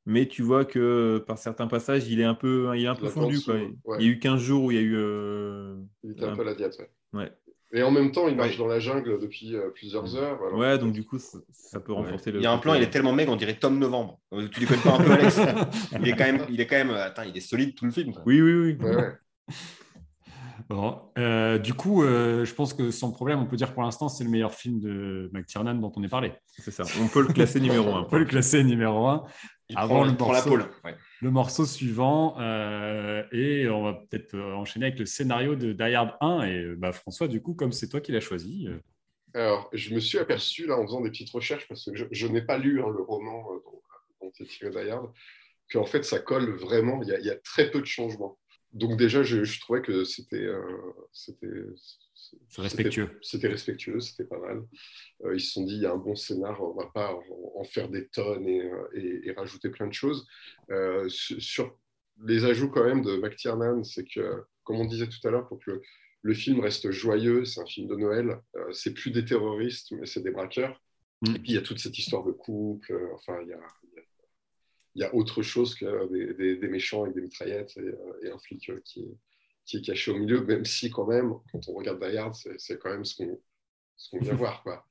[0.09, 3.09] mais tu vois que par certains passages, il est un peu, il est un peu
[3.09, 3.40] fondu.
[3.42, 3.57] Quoi.
[3.99, 4.97] Il y a eu 15 jours où il y a eu.
[4.97, 6.79] Euh, il était un, peu la diète.
[7.12, 7.31] Ouais.
[7.75, 10.40] Et en même temps, il marche dans la jungle depuis euh, plusieurs heures.
[10.55, 12.38] ouais, donc du coup, ça, peut renforcer le.
[12.38, 14.18] Il y a un plan, il est tellement maigre, on dirait Tom Novembre.
[14.33, 15.40] Euh, tu ne connais pas un peu, Alex
[16.01, 16.90] il, est quand même, il est quand même.
[16.90, 18.14] Attends, il est solide tout le film.
[18.25, 18.88] Oui, oui, oui.
[20.71, 21.01] Bon,
[21.62, 24.53] du coup, je pense que sans problème, on peut dire pour l'instant, c'est le meilleur
[24.53, 26.35] film de McTiernan dont on est parlé.
[26.59, 26.85] C'est ça.
[27.01, 28.01] On peut le classer numéro 1.
[28.03, 29.25] on peut le classer numéro 1.
[29.76, 30.96] Avant le, morceau, la pôle.
[31.20, 32.40] le morceau suivant.
[32.40, 36.42] Euh, et on va peut-être euh, enchaîner avec le scénario de Die Hard 1.
[36.44, 38.66] Et euh, bah, François, du coup, comme c'est toi qui l'as choisi.
[39.35, 42.40] Alors, je me suis aperçu là en faisant des petites recherches, parce que je, n'ai
[42.40, 43.83] pas lu hein, le roman dont,
[44.22, 45.12] dont est tiré Die Hard,
[45.70, 47.02] qu'en fait, ça colle vraiment.
[47.02, 48.38] Il y, a, très peu de changements.
[48.72, 50.48] donc déjà, je, trouvais que c'était
[52.57, 53.18] respectueux.
[53.22, 54.62] C'était respectueux, c'était pas mal.
[55.35, 57.18] ils se sont dit, il y a un bon scénar, on va pas
[57.54, 60.26] en, faire des tonnes et, rajouter plein de choses.
[61.09, 61.78] sur
[62.24, 65.59] les ajouts quand même de McTiernan, c'est que, comme on disait tout à l'heure, pour
[65.59, 65.81] que
[66.22, 68.40] le, film reste joyeux, c'est un film de Noël,
[68.72, 70.81] c'est plus des terroristes, mais c'est des braqueurs.
[71.22, 71.37] Mm.
[71.37, 73.61] Et puis il y a toute cette histoire de couple, enfin il y a,
[74.98, 78.68] il y a autre chose que des, méchants avec des mitraillettes et, euh, un flic
[78.68, 79.07] euh, qui,
[79.68, 82.18] qui, est caché au milieu, même si quand même, quand on regarde Die
[82.59, 84.62] c'est quand même ce qu'on vient voir.
[84.62, 84.85] Quoi.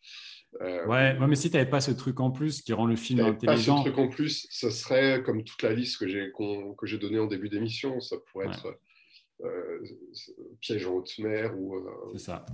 [0.61, 3.19] Euh, ouais, mais si tu n'avais pas ce truc en plus qui rend le film
[3.19, 3.75] intelligent.
[3.75, 6.97] Pas ce truc en plus, ça serait comme toute la liste que j'ai que j'ai
[6.97, 7.99] donnée en début d'émission.
[7.99, 8.79] Ça pourrait être
[10.61, 11.83] piège en haute mer ou,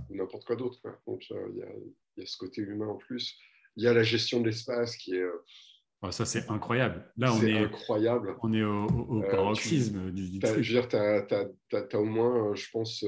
[0.10, 0.80] n'importe quoi d'autre.
[1.08, 1.64] Donc il
[2.18, 3.38] y, y, a ce côté humain en plus.
[3.76, 5.26] Il y a la gestion de l'espace qui est
[6.12, 7.06] ça, c'est incroyable.
[7.18, 8.36] Là, on est, incroyable.
[8.42, 12.70] On est au, euh, paroxysme du, Je veux dire, tu as, au moins, euh, je
[12.72, 13.06] pense,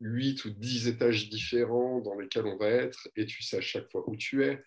[0.00, 3.60] 8 euh, ou 10 étages différents dans lesquels on va être et tu sais à
[3.60, 4.62] chaque fois où tu es.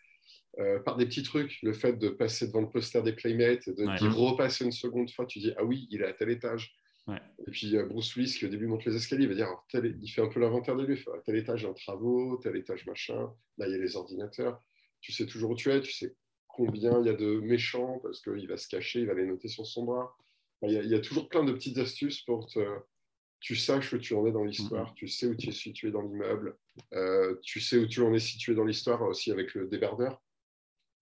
[0.86, 4.66] par des petits trucs, le fait de passer devant le poster des Playmates de repasser
[4.66, 6.76] une seconde fois, tu dis Ah oui, il est à tel étage.
[7.10, 10.10] Et puis Bruce Willis qui au début monte les escaliers, il va dire tel, il
[10.10, 13.72] fait un peu l'inventaire des lieux, tel étage en travaux, tel étage machin, là il
[13.72, 14.62] y a les ordinateurs,
[15.00, 16.16] tu sais toujours où tu es, tu sais
[16.58, 19.48] combien il y a de méchants parce qu'il va se cacher, il va les noter
[19.48, 20.17] sur son bras.
[20.63, 22.60] Il y, a, toujours plein de petites astuces pour que
[23.39, 26.02] tu saches où tu en es dans l'histoire, tu sais où tu es situé dans
[26.02, 26.58] l'immeuble,
[26.93, 30.20] euh, tu sais où tu en es situé dans l'histoire aussi avec le débardeur.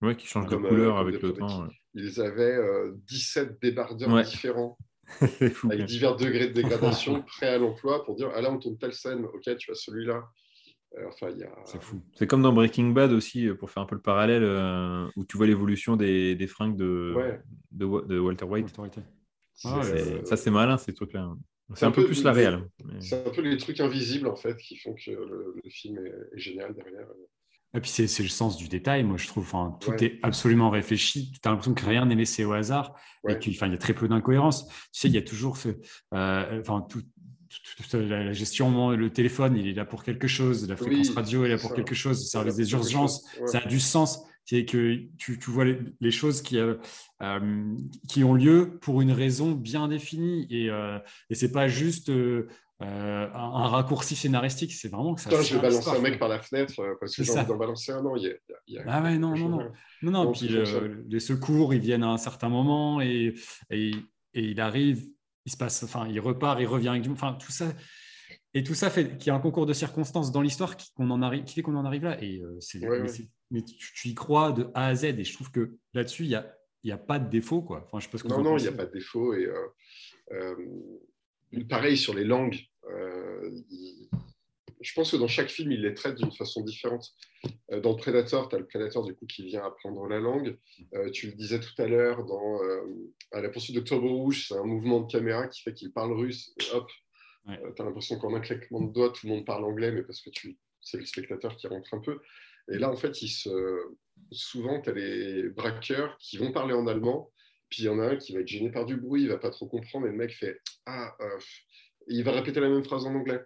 [0.01, 1.69] Oui, qui change de couleur euh, avec le temps.
[1.93, 2.59] Ils avaient
[3.07, 4.77] 17 euh, débardeurs différents.
[5.21, 8.95] avec divers degrés de dégradation prêts à l'emploi pour dire ah là on tourne telle
[8.95, 10.27] scène ok tu as celui-là
[10.97, 11.09] euh,
[11.65, 12.01] c'est fou.
[12.13, 15.25] C'est comme dans Breaking Bad aussi, euh, pour faire un peu le parallèle, euh, où
[15.25, 17.15] tu vois l'évolution des, des, fringues de,
[17.71, 18.73] de, Walter White.
[19.63, 19.81] Ah
[20.25, 21.31] ça, c'est malin, ces trucs-là.
[21.73, 22.63] C'est un, peu, plus la réelle.
[22.99, 26.75] C'est un peu les trucs invisibles, en fait, qui font que le, film est, génial
[26.75, 27.07] derrière.
[27.73, 29.43] Et puis, c'est le sens du détail, moi, je trouve.
[29.43, 31.31] Enfin, tout est absolument réfléchi.
[31.31, 32.95] Tu as l'impression que rien n'est laissé au hasard.
[33.27, 34.67] Et qu'il enfin, il y a très peu d'incohérences.
[34.67, 35.69] Tu sais, il y a toujours ce.
[36.11, 37.01] enfin, tout,
[37.93, 41.57] la gestion, le téléphone, il est là pour quelque chose, la fréquence radio est là
[41.57, 44.23] pour quelque chose, le service des urgences, ça a du sens.
[44.47, 46.75] C'est que tu, vois les, choses qui, euh,
[47.23, 47.75] euh,
[48.07, 50.45] qui ont lieu pour une raison bien définie.
[50.51, 50.99] Et, euh,
[51.31, 52.47] et c'est pas juste euh,
[52.79, 55.29] un, raccourci scénaristique, c'est vraiment que ça.
[55.41, 58.03] je vais balancer un mec par la fenêtre parce que j'ai envie d'en balancer un.
[58.03, 58.37] Non, il
[58.67, 59.71] y a, ah ouais, non, non, non,
[60.03, 60.31] non, non.
[60.31, 60.49] Puis
[61.09, 63.33] les secours, ils viennent à un certain moment et,
[63.71, 63.91] et,
[64.35, 65.07] et il arrive
[65.45, 67.71] il se passe, enfin, il repart, il revient avec enfin, tout ça.
[68.53, 71.11] Et tout ça fait qu'il y a un concours de circonstances dans l'histoire qui, qu'on
[71.11, 72.21] en arrive, qui fait qu'on en arrive là.
[72.23, 72.79] Et euh, c'est,
[73.51, 75.03] mais, tu, y crois de A à Z.
[75.05, 77.61] Et je trouve que là-dessus, il n'y a, y a pas de défaut.
[77.61, 77.87] Quoi.
[77.91, 79.33] Enfin, je non, non, il n'y a pas de défaut.
[79.33, 79.67] Et euh,
[80.31, 82.57] euh, pareil sur les langues.
[84.81, 87.13] Je pense que dans chaque film, il les traite d'une façon différente.
[87.71, 90.57] Euh, dans le Predator, tu as le Predator du coup, qui vient apprendre la langue.
[90.93, 92.81] Euh, tu le disais tout à l'heure, dans euh,
[93.31, 96.53] à La poursuite d'Octobre Rouge, c'est un mouvement de caméra qui fait qu'il parle russe.
[96.59, 96.89] Et hop,
[97.47, 100.21] tu as l'impression qu'en un claquement de doigts, tout le monde parle anglais, mais parce
[100.21, 102.19] que tu, c'est le spectateur qui rentre un peu.
[102.71, 103.49] Et là, en fait, il se...
[104.31, 107.31] souvent, tu as les braqueurs qui vont parler en allemand,
[107.69, 109.37] puis il y en a un qui va être gêné par du bruit, il va
[109.37, 111.15] pas trop comprendre, et le mec fait Ah,
[112.07, 113.41] il va répéter la même phrase en anglais.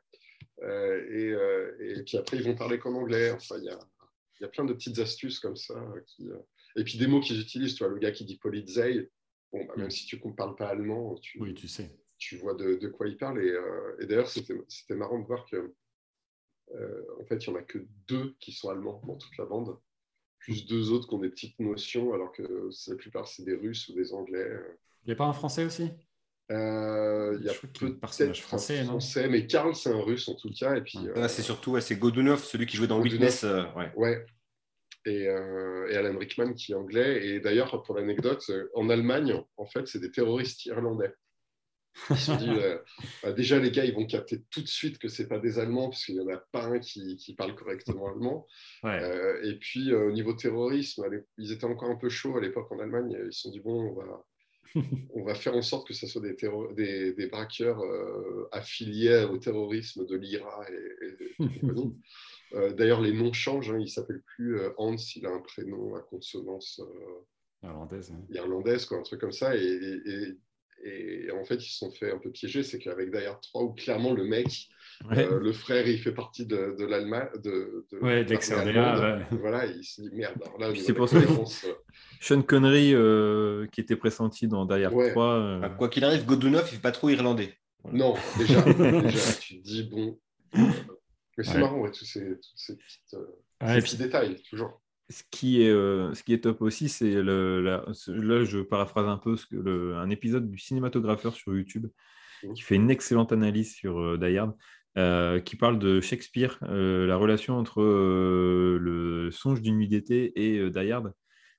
[0.64, 3.32] Euh, et, et, puis après, ils vont parler qu'en anglais.
[3.32, 3.80] Enfin, il y a,
[4.42, 5.76] y a, plein de petites astuces comme ça.
[6.08, 6.38] Qui, euh,
[6.76, 7.76] et puis des mots qu'ils utilisent.
[7.76, 9.10] Tu vois, le gars qui dit Polizei,
[9.52, 9.92] bon, bah, même mm.
[9.92, 11.90] si tu ne parles pas allemand, tu, oui, tu, sais.
[12.18, 13.44] tu vois de, de quoi il parle.
[13.44, 15.74] Et, euh, et d'ailleurs, c'était marrant de voir que
[17.20, 19.76] en fait, il n'y en a que deux qui sont allemands dans toute la bande,
[20.38, 23.90] plus deux autres qui ont des petites notions, alors que la plupart, c'est des Russes
[23.90, 24.48] ou des Anglais.
[25.04, 25.92] Il n'y a pas un Français aussi?
[26.52, 30.36] Euh, il y a peu de personnages français, français mais Karl, c'est un russe en
[30.36, 30.76] tout cas.
[30.76, 33.44] Et puis, euh, c'est surtout c'est Godunov, celui qui jouait dans Witness.
[33.44, 33.92] Euh, ouais.
[33.96, 34.26] ouais.
[35.06, 37.26] Et, et, Alan Rickman qui est anglais.
[37.26, 41.14] Et d'ailleurs, pour l'anecdote, en Allemagne, en fait, c'est des terroristes irlandais.
[42.10, 42.50] Ils se dit,
[43.24, 45.90] bah, déjà, les gars, ils vont capter tout de suite que c'est pas des Allemands,
[45.90, 48.46] parce qu'il n'y en a pas un qui, qui parle correctement allemand.
[48.84, 51.06] et puis, au niveau terrorisme,
[51.38, 53.18] ils étaient encore un peu chauds à l'époque en Allemagne.
[53.26, 54.26] Ils se sont dit, bon, on va,
[55.14, 60.06] on va faire en sorte que ce soit des, des, braqueurs euh, affiliés au terrorisme
[60.06, 61.44] de l'IRA et,
[62.54, 63.72] euh, D'ailleurs, les noms changent.
[63.72, 63.80] Hein.
[63.80, 66.82] il ne s'appelle plus euh, Hans, il a un prénom à consonance
[67.64, 69.56] irlandaise, irlandaise quoi, un truc comme ça.
[69.56, 70.36] Et,
[70.84, 72.64] et, en fait, ils se sont fait un peu piéger.
[72.64, 74.70] C'est qu'avec d'ailleurs 3, où clairement le mec,
[75.10, 77.28] le frère, il fait partie de, de l'Allemagne.
[77.44, 78.26] De, de, ouais,
[79.32, 80.42] Voilà, il se dit merde.
[80.76, 81.20] c'est pour ça.
[82.20, 85.24] Sean Connery, euh, qui était pressenti dans Derrière 3.
[85.26, 87.54] Euh, bah, quoi qu'il arrive, Godunov, il fait pas trop irlandais.
[87.92, 90.20] Non, déjà, déjà, tu te dis, bon.
[90.54, 93.16] mais c'est marrant, tous ces, ces, petites,
[93.66, 97.62] ces petits détails, toujours ce qui est, euh, ce qui est top aussi, c'est le,
[97.62, 97.84] là,
[98.44, 101.88] je paraphrase un peu ce que le, un épisode du cinématographeur sur YouTube
[102.44, 102.54] mmh.
[102.54, 104.18] qui fait une excellente analyse sur euh,
[104.98, 110.70] euh, qui parle de Shakespeare, la relation entre le songe d'une nuit d'été et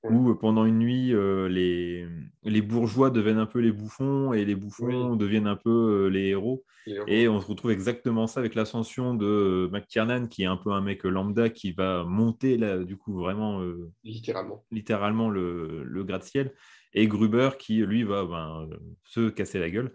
[0.03, 1.13] Où pendant une nuit,
[1.49, 2.07] les,
[2.43, 6.63] les, bourgeois deviennent un peu les bouffons et les bouffons deviennent un peu les héros.
[7.07, 10.81] Et on se retrouve exactement ça avec l'ascension de McTiernan, qui est un peu un
[10.81, 13.63] mec lambda qui va monter là, du coup vraiment
[14.03, 16.51] littéralement, littéralement le, le gratte-ciel.
[16.93, 18.69] Et Gruber qui lui va ben,
[19.03, 19.93] se casser la gueule.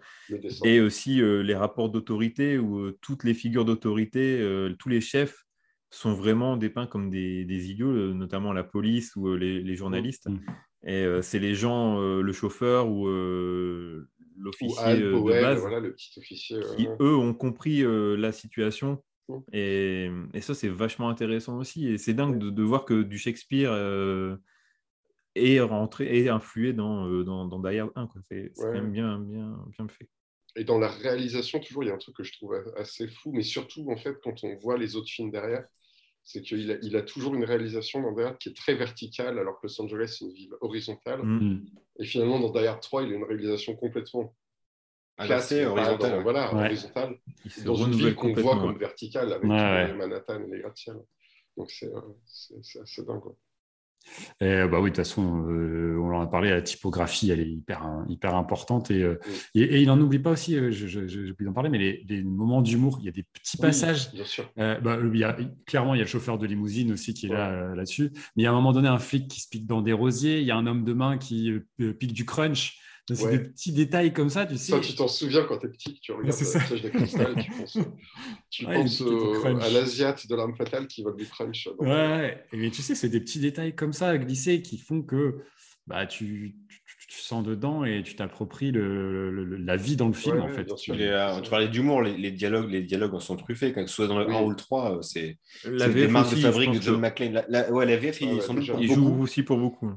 [0.63, 4.41] Et aussi les rapports d'autorité où toutes les figures d'autorité,
[4.79, 5.46] tous les chefs
[5.97, 10.27] sont vraiment dépeints comme des, des idiots, euh, notamment la police ou euh, les, journalistes.
[10.27, 10.39] Mm.
[10.85, 13.07] Et euh, c'est les gens, le chauffeur ou
[14.37, 19.03] l'officier de base, le petit officier, qui, eux, ont compris la situation.
[19.27, 19.37] Mm.
[19.53, 21.87] Et, et, ça, c'est vachement intéressant aussi.
[21.87, 23.71] Et c'est dingue de, voir que du Shakespeare
[25.35, 27.91] est rentré, est influé dans, dans, dans Die 1.
[28.29, 30.09] C'est quand même bien, bien, bien fait.
[30.55, 33.31] Et dans la réalisation, toujours, il y a un truc que je trouve assez fou,
[33.31, 35.65] mais surtout, en fait, quand on voit les autres films derrière,
[36.27, 39.61] c'est qu'il a, il a, toujours une réalisation dans Die qui est très verticale, alors
[39.61, 41.23] que Los Angeles, c'est une ville horizontale.
[41.23, 41.65] Mm.
[41.99, 44.35] Et finalement, dans Die 3, il a une réalisation complètement
[45.17, 46.21] classée, horizontale.
[46.23, 47.17] voilà, horizontale.
[47.63, 50.97] Dans une ville qu'on voit comme verticale, avec Manhattan et les gratte-ciel.
[51.55, 53.33] Donc, c'est assez dingue.
[54.41, 57.49] Et, bah oui, de toute façon, euh, on en a parlé, la typographie, elle est
[57.49, 58.91] hyper, hyper importante.
[58.91, 59.19] Et, euh,
[59.55, 62.97] et, il n'en oublie pas aussi, euh, j'ai oublié d'en parler, mais les, moments d'humour,
[62.99, 64.11] il y a des petits passages.
[64.13, 64.49] Bien sûr.
[64.55, 67.29] Bah, il y a, clairement, il y a le chauffeur de limousine aussi qui est
[67.29, 68.11] là là-dessus.
[68.35, 70.39] mais il y a un moment donné un flic qui se pique dans des rosiers,
[70.39, 72.79] il y a un homme de main qui pique du crunch.
[73.13, 74.71] C'est des petits détails comme ça, tu sais.
[74.71, 77.51] Ça, tu t'en souviens quand t'es petit, que tu regardes la piège de cristal, tu
[77.51, 77.77] penses,
[78.49, 79.03] tu penses
[79.61, 81.69] à l'Asiate de l'arme fatale qui vole du crunch.
[81.79, 85.35] Ouais, mais tu sais, c'est des petits détails comme ça à glisser qui font que
[85.87, 90.41] bah, tu, tu, tu sens dedans et tu t'appropries le, la vie dans le film,
[90.41, 90.67] en fait.
[90.89, 94.07] Euh, tu parlais d'humour, les, les, dialogues, les dialogues en sont truffés, que ce soit
[94.07, 97.45] dans le 1 ou le 3, euh, c'est des marques de fabrique de John McClane.
[97.47, 99.93] La, ouais, la VF, ils, sont ils jouent aussi pour beaucoup.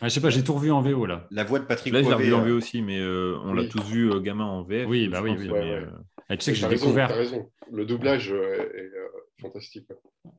[0.00, 1.26] Ah, je sais pas, j'ai tout revu en VO là.
[1.30, 3.82] La voix de Patrick Là, j'ai revu en VO aussi, mais euh, on l'a tous
[3.84, 4.88] vu euh, gamin en VF.
[4.88, 5.48] Oui, bah oui, oui.
[5.52, 5.86] Euh,
[6.30, 7.10] tu sais que j'ai découvert.
[7.10, 7.48] As raison.
[7.70, 8.90] Le doublage est,
[9.40, 9.86] fantastique.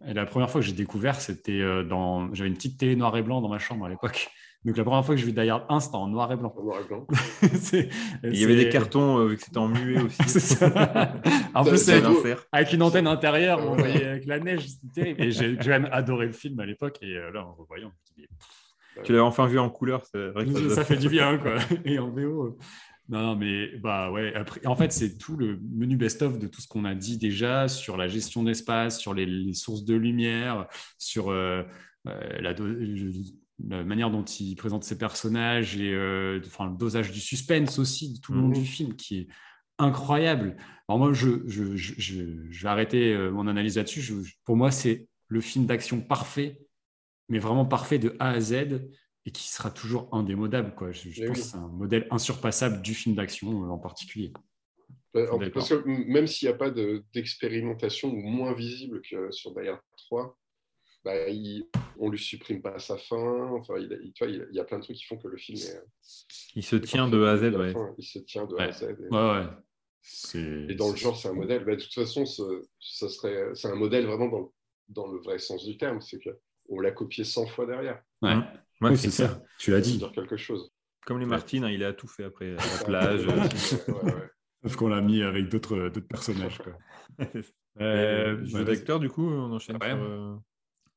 [0.05, 2.33] Et la première fois que j'ai découvert, c'était dans.
[2.33, 4.29] J'avais une petite télé noir et blanc dans ma chambre à l'époque.
[4.65, 6.53] Donc la première fois que je vu Die Hard 1, c'était en noir et blanc.
[6.57, 7.05] En noir et blanc.
[8.23, 10.17] Il y avait des cartons vu que c'était en muet aussi.
[11.53, 11.87] en plus,
[12.51, 15.23] avec, une antenne intérieure, on voyait avec la neige, c'était terrible.
[15.23, 16.97] Et j'ai même adoré le film à l'époque.
[17.03, 18.27] Et là, en revoyant, je me
[19.03, 21.57] tu l'as enfin vu en couleur, c'est vrai que ça, fait du bien, quoi.
[21.83, 22.45] Et en VO.
[22.45, 22.57] Euh,
[23.07, 24.33] non, mais bah ouais.
[24.33, 27.67] Après, en fait, c'est tout le menu best-of de tout ce qu'on a dit déjà
[27.67, 31.63] sur la gestion d'espace, sur les, sources de lumière, sur euh,
[32.07, 32.53] euh, la,
[33.69, 35.95] la, manière dont il présente ses personnages et
[36.45, 38.53] enfin, le dosage du suspense aussi tout le long mhm.
[38.53, 39.27] du film qui est
[39.77, 40.55] incroyable.
[40.87, 41.93] Alors moi, je, je, je,
[42.49, 44.13] je vais arrêter mon analyse là-dessus.
[44.45, 46.64] pour moi, c'est le film d'action parfait
[47.29, 48.53] mais vraiment parfait de A à Z
[49.25, 50.75] et qui sera toujours indémodable.
[50.75, 50.91] Quoi.
[50.91, 54.31] Je, pense que c'est un modèle insurpassable du film d'action euh, en particulier.
[55.13, 56.69] Bah, parce que même s'il n'y a pas
[57.13, 59.69] d'expérimentation ou moins visible que sur Die
[60.09, 60.37] 3,
[61.05, 61.13] bah,
[61.97, 63.49] on ne lui supprime pas sa fin.
[63.53, 65.81] Enfin, il, il, y a plein de trucs qui font que le film est.
[66.55, 67.55] Il se tient de A à Z.
[67.55, 67.73] Ouais.
[67.97, 68.83] il se tient de A à Z.
[68.83, 69.45] Et, ouais,
[70.69, 71.63] et dans le genre, c'est un modèle.
[71.63, 74.53] Bah, de toute façon, ça serait, c'est un modèle vraiment dans,
[74.89, 76.01] dans le vrai sens du terme.
[76.01, 76.29] C'est que
[76.69, 78.01] on l'a copié 100 fois derrière.
[78.21, 78.35] Ouais,
[78.81, 78.95] mmh.
[78.95, 79.41] c'est ça.
[79.59, 79.97] Tu l'as dit.
[79.97, 80.71] dire quelque chose.
[81.05, 83.27] Comme les Martines, hein, il a tout fait après, à la plage.
[84.63, 86.57] Sauf qu'on l'a mis avec d'autres personnages.
[86.57, 86.73] Quoi.
[87.81, 90.35] euh, jeu d'acteur, du coup, on enchaîne sur, euh,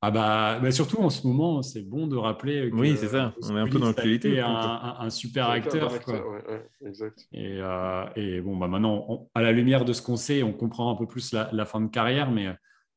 [0.00, 3.34] Ah bah, bah, surtout en ce moment, c'est bon de rappeler que oui, c'est ça.
[3.42, 4.40] On est un peu dans l'actualité.
[4.40, 6.00] Un, un, un, super acteur.
[6.00, 6.32] Quoi.
[6.32, 7.28] Ouais, exact.
[7.32, 10.90] Et, euh, et, bon, bah maintenant, à la lumière de ce qu'on sait, on comprend
[10.90, 12.48] un peu plus la, la fin de carrière, mais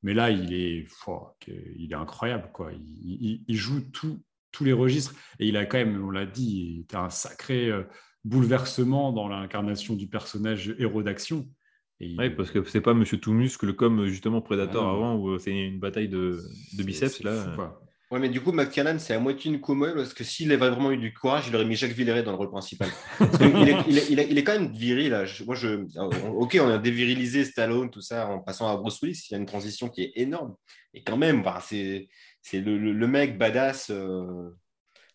[0.04, 0.88] mais là, il est,
[1.76, 2.50] il est incroyable.
[2.54, 2.72] Quoi.
[2.74, 5.16] Il, joue tous les registres.
[5.40, 7.84] Et il a quand même, on l'a dit, un sacré euh,
[8.24, 11.48] bouleversement dans l'incarnation du personnage héros d'action.
[12.00, 15.52] Oui, parce que c'est pas Monsieur Tout Muscle comme justement Predator ah avant, où c'est
[15.52, 16.40] une bataille de,
[16.74, 17.22] biceps.
[17.22, 17.56] là.
[18.12, 20.92] Ouais, mais du coup, McTiernan, c'est à moitié une commode parce que s'il avait vraiment
[20.92, 22.90] eu du courage, il aurait mis Jacques Villeray dans le rôle principal.
[23.22, 25.12] il, est, il, est, quand même viril.
[25.12, 25.24] Là.
[25.46, 25.86] moi, je...
[26.36, 29.28] Ok, on a dévirilisé Stallone, tout ça, en passant à Bruce Willis.
[29.30, 30.56] Il y a une transition qui est énorme.
[30.94, 32.10] Et quand même, bah, c'est
[32.52, 33.92] le, le, mec badass.
[33.92, 34.50] Euh,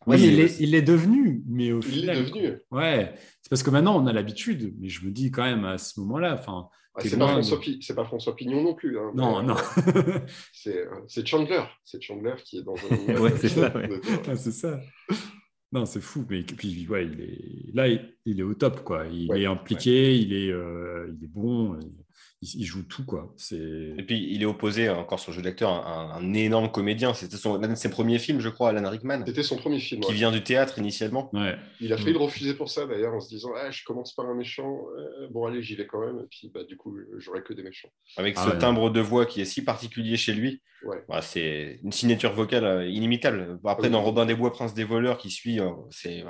[0.07, 0.19] Oui,
[0.59, 2.59] il l'est devenu, mais au il est devenu.
[2.71, 5.77] Ouais, c'est parce que maintenant on a l'habitude, mais je me dis quand même à
[5.77, 6.71] ce moment-là, enfin.
[7.01, 8.99] C'est pas, pas, François Pignon non plus.
[8.99, 9.57] Hein, non, non.
[10.53, 11.63] c'est Chandler.
[11.85, 13.17] C'est Chandler qui est dans un.
[13.21, 13.73] ouais, c'est ça.
[14.37, 14.81] c'est ça.
[15.73, 16.25] Non, c'est fou.
[16.31, 19.07] Mais puis, ouais, il est là, il, est au top, quoi.
[19.12, 21.79] Il est impliqué, il est, euh, il est bon
[22.43, 23.35] il, joue tout quoi.
[23.51, 27.15] Et puis il est opposé encore sur le jeu d'acteur un, un, énorme comédien.
[27.15, 29.23] C'était l'un de ses premiers films, je crois, Alan Rickman.
[29.27, 30.03] C'était son premier film.
[30.03, 31.31] Qui vient du théâtre initialement.
[31.81, 34.27] Il a failli le refuser pour ça d'ailleurs en se disant ah, je commence par
[34.27, 34.87] un méchant,
[35.31, 36.21] bon allez j'y vais quand même.
[36.21, 37.89] Et puis bah, du coup j'aurai que des méchants.
[38.17, 40.61] Avec ah ce timbre de voix qui est si particulier chez lui,
[41.09, 43.59] bah, c'est une signature vocale euh, inimitable.
[43.65, 46.25] Après dans Robin des Bois, Prince des voleurs qui suit, euh, c'est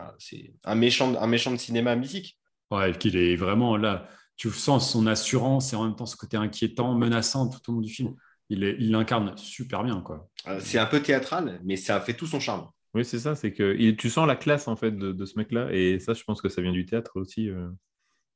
[0.64, 2.38] un méchant, un méchant de cinéma mythique.
[2.72, 6.36] Ouais, qu'il est vraiment là tu sens son assurance et en même temps ce côté
[6.36, 8.14] inquiétant, menaçant tout au long du film.
[8.48, 10.00] Il, il l'incarne super bien.
[10.02, 10.28] quoi.
[10.46, 12.70] Euh, c'est un peu théâtral, mais ça fait tout son charme.
[12.94, 15.98] Oui, c'est ça, c'est que tu sens la classe en fait de, ce mec-là, et
[15.98, 17.50] ça, je pense que ça vient du théâtre aussi.
[17.50, 17.68] Euh,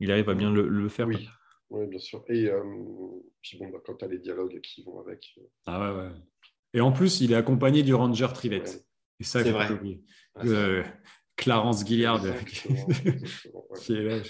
[0.00, 1.06] il arrive à bien le, faire.
[1.06, 1.28] Oui.
[1.86, 2.24] bien sûr.
[2.28, 2.62] Et euh,
[3.40, 5.38] puis bon, bah, quand tu as les dialogues qui vont avec.
[5.66, 6.10] Ah ouais, ouais.
[6.74, 8.64] Et en plus, il est accompagné du Ranger Trivet.
[9.18, 9.68] Et ça, c'est vrai.
[10.34, 10.42] Ah,
[11.40, 14.22] Clarence Guillard, qui est là.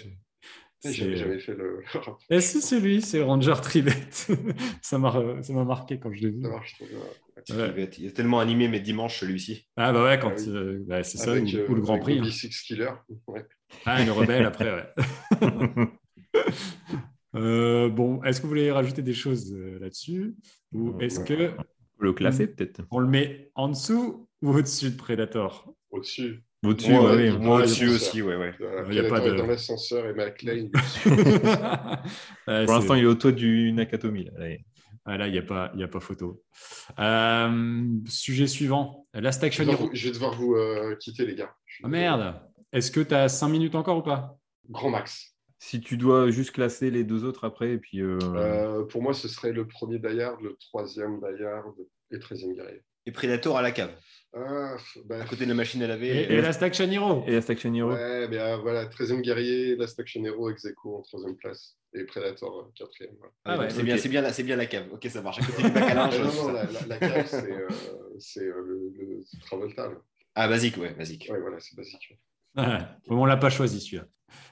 [0.83, 1.83] J'avais jamais fait le.
[2.31, 3.93] Et eh, si, c'est lui, c'est Ranger Trivet.
[4.81, 6.43] ça m'a marqué quand je l'ai vu.
[6.43, 7.89] Ça marche trop bien.
[7.99, 9.69] Il est tellement animé mes dimanches celui-ci.
[9.77, 12.21] Ah bah ouais, quand ah euh, bah, c'est ça, ou, le euh, Grand Prix.
[12.21, 12.31] Hein.
[12.31, 12.93] Six Killer.
[13.27, 13.45] Ouais.
[13.85, 14.87] Ah, le rebelle après, ouais.
[17.35, 20.35] euh, bon, est-ce que vous voulez rajouter des choses euh, là-dessus?
[20.73, 21.53] Ou est-ce que.
[21.99, 22.81] Le classer peut-être.
[22.91, 25.75] On le met en dessous ou au-dessus de Predator?
[25.91, 26.43] Au-dessus.
[26.63, 28.55] Au-dessus, ouais, moi au-dessus aussi, ouais, ouais.
[28.89, 29.35] il y a pas de...
[29.35, 30.69] dans l'ascenseur et McLean.
[32.45, 34.29] Pour l'instant, il est au toit du Nakatomi.
[34.37, 34.57] Là,
[35.07, 36.43] ah, là il n'y a, pas, a pas photo.
[36.99, 41.55] Euh, sujet suivant, Last Action je je vais devoir vous euh, quitter, les gars.
[41.83, 42.35] Ah merde
[42.73, 44.37] Est-ce que tu as 5 minutes encore ou pas?
[44.69, 45.35] Grand max.
[45.59, 48.03] Si tu dois juste classer les deux autres après, et puis.
[48.03, 48.85] Euh...
[48.85, 51.65] pour moi, ce serait le premier Dayard, le troisième Dayard
[52.11, 52.83] et le treizième guerrier.
[53.07, 53.91] Et Predator à la cave.
[54.33, 56.09] Ah, bah, à côté de la machine à laver.
[56.09, 57.25] Et, et, la Staction Hero.
[57.27, 57.93] Et la Staction Hero.
[57.93, 61.77] Ouais, ah, voilà, 13e guerrier, la Staction Hero, ex en troisième place.
[61.93, 63.09] Et Predator, 4e.
[63.45, 64.87] Ah ouais, c'est bien, bien, la, bien la cave.
[64.93, 65.41] Ok, ça marche.
[65.41, 66.21] À côté du bac à linge.
[66.21, 69.91] non, non, la, la, cave, c'est euh, euh, le, le Travolta.
[70.37, 71.29] Ah, basique, ouais, basique.
[71.31, 72.17] Ouais, voilà, c'est basique.
[72.57, 74.09] Ah, on l'a pas choisi celui-là.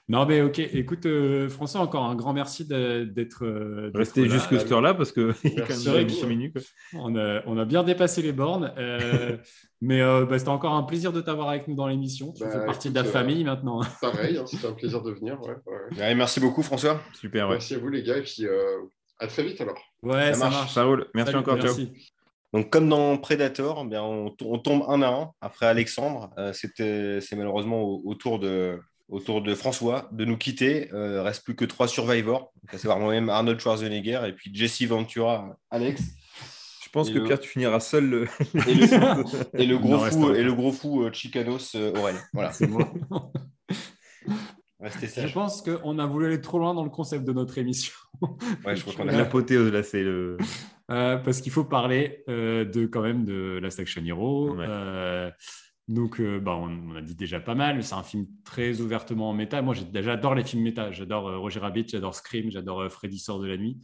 [0.09, 0.59] Non, mais ok.
[0.59, 3.45] Écoute, euh, François, encore un grand merci d'être.
[3.45, 5.35] Euh, Restez jusqu'à cette heure-là parce que
[6.27, 6.59] minutes.
[6.95, 8.73] On a, on a, bien dépassé les bornes.
[8.79, 9.37] Euh,
[9.83, 12.33] mais bah, c'était encore un plaisir de t'avoir avec nous dans l'émission.
[12.33, 13.83] Tu bah, fais partie de la famille maintenant.
[14.01, 15.39] Pareil, hein, c'était un plaisir de venir.
[15.99, 17.03] Ouais, merci beaucoup, François.
[17.13, 17.51] Super.
[17.51, 18.17] Merci à vous, les gars.
[18.17, 18.47] Et puis
[19.19, 19.79] à très vite alors.
[20.03, 20.73] Ouais, ça, marche.
[20.73, 21.07] Ça roule.
[21.15, 21.57] Merci encore.
[21.57, 21.93] Merci.
[22.55, 26.31] Donc, comme dans Predator, eh bien, on, tombe un à un après Alexandre.
[26.55, 30.93] C'était, c'est malheureusement au tour de, autour de François de nous quitter.
[30.93, 35.57] Euh, reste plus que trois survivors, à savoir moi-même Arnold Schwarzenegger et puis Jesse Ventura,
[35.71, 36.03] Alex.
[36.85, 38.29] Je pense que Pierre, tu finiras seul.
[39.55, 42.17] Et, le, gros fou, et le gros fou euh, Chicanos euh, Aurel.
[42.33, 42.51] Voilà.
[42.51, 42.91] C'est moi.
[44.81, 47.93] Je pense qu'on a voulu aller trop loin dans le concept de notre émission.
[48.65, 50.39] Ouais, je crois qu'on a l'apothéose là, c'est le.
[50.91, 54.57] Euh, parce qu'il faut parler de quand même de la Action Hero.
[55.89, 57.83] Donc, euh, bah, on, a dit déjà pas mal.
[57.83, 59.63] C'est un film très ouvertement en méta.
[59.63, 60.93] Moi, j'adore les films méta.
[60.93, 63.79] J'adore euh, Roger Rabbit, j'adore Scream, j'adore euh, Freddy sort de la nuit.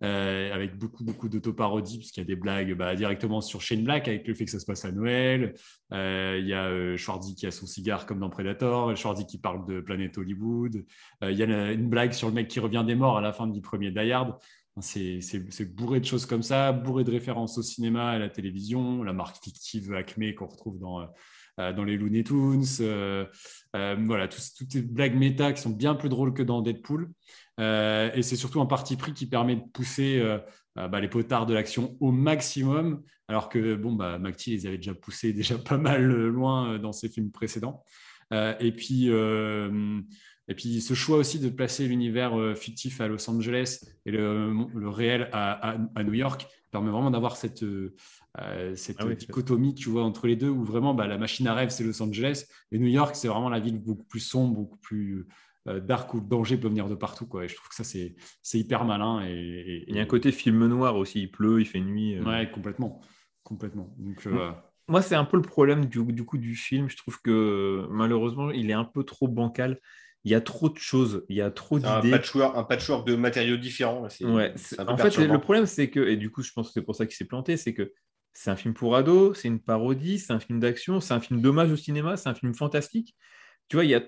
[0.00, 4.26] avec beaucoup, beaucoup d'autoparodies, puisqu'il y a des blagues bah, directement sur Shane Black, avec
[4.26, 5.52] le fait que ça se passe à Noël.
[5.92, 9.82] il y a Schwarzy qui a son cigare comme dans Predator, Schwarzy qui parle de
[9.82, 10.86] Planète Hollywood.
[11.20, 13.46] il y a une blague sur le mec qui revient des morts à la fin
[13.46, 14.38] du premier Die Hard.
[14.80, 19.12] C'est bourré de choses comme ça, bourré de références au cinéma, à la télévision, la
[19.12, 21.06] marque fictive Acme qu'on retrouve dans euh,
[21.58, 22.64] dans les Looney Tunes.
[22.80, 23.26] Euh,
[23.76, 27.10] euh, voilà, toutes ces blagues méta qui sont bien plus drôles que dans Deadpool.
[27.58, 30.22] et c'est surtout un parti pris qui permet de pousser
[30.76, 34.94] bah, les potards de l'action au maximum, alors que bon, bah, McTee les avait déjà
[34.94, 37.84] poussés déjà pas mal loin dans ses films précédents.
[38.32, 44.10] et puis, et puis ce choix aussi de placer l'univers fictif à Los Angeles et
[44.10, 47.64] le, réel à, New York permet vraiment d'avoir cette,
[48.38, 51.54] euh, cette ah dichotomie, tu vois, entre les deux, où vraiment bah, la machine à
[51.54, 54.78] rêve, c'est Los Angeles, et New York, c'est vraiment la ville beaucoup plus sombre, beaucoup
[54.78, 55.26] plus
[55.68, 57.26] euh, dark, où le danger peut venir de partout.
[57.26, 57.44] Quoi.
[57.44, 59.22] Et je trouve que ça, c'est hyper malin.
[59.26, 62.16] Et, Il y a un côté film noir aussi, il pleut, il fait nuit.
[62.16, 62.22] Euh.
[62.22, 63.00] Ouais, complètement.
[63.42, 63.94] complètement.
[63.98, 64.26] Donc,
[64.86, 66.88] Moi, c'est un peu le problème du, du, coup du film.
[66.88, 69.80] Je trouve que malheureusement, il est un peu trop bancal
[70.24, 72.12] il y a trop de choses, il y a trop d'idées.
[72.12, 74.06] Un patchwork, de matériaux différents.
[74.20, 76.94] Ouais, en fait, le problème, c'est que, et du coup, je pense que c'est pour
[76.94, 77.92] ça qu'il s'est planté, c'est que
[78.32, 81.40] c'est un film pour ados, c'est une parodie, c'est un film d'action, c'est un film
[81.40, 83.16] d'hommage au cinéma, c'est un film fantastique.
[83.68, 84.02] Tu vois, il y a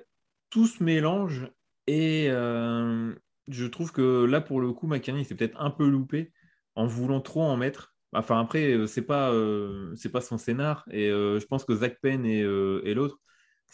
[0.51, 1.49] tout ce mélange
[1.87, 3.14] et euh,
[3.49, 6.33] je trouve que là, pour le coup, McKinney s'est peut-être un peu loupé
[6.75, 7.95] en voulant trop en mettre.
[8.12, 11.99] Enfin, après, euh, c'est pas, euh, c'est pas son scénar et je pense que Zach
[12.03, 13.18] Penn et l'autre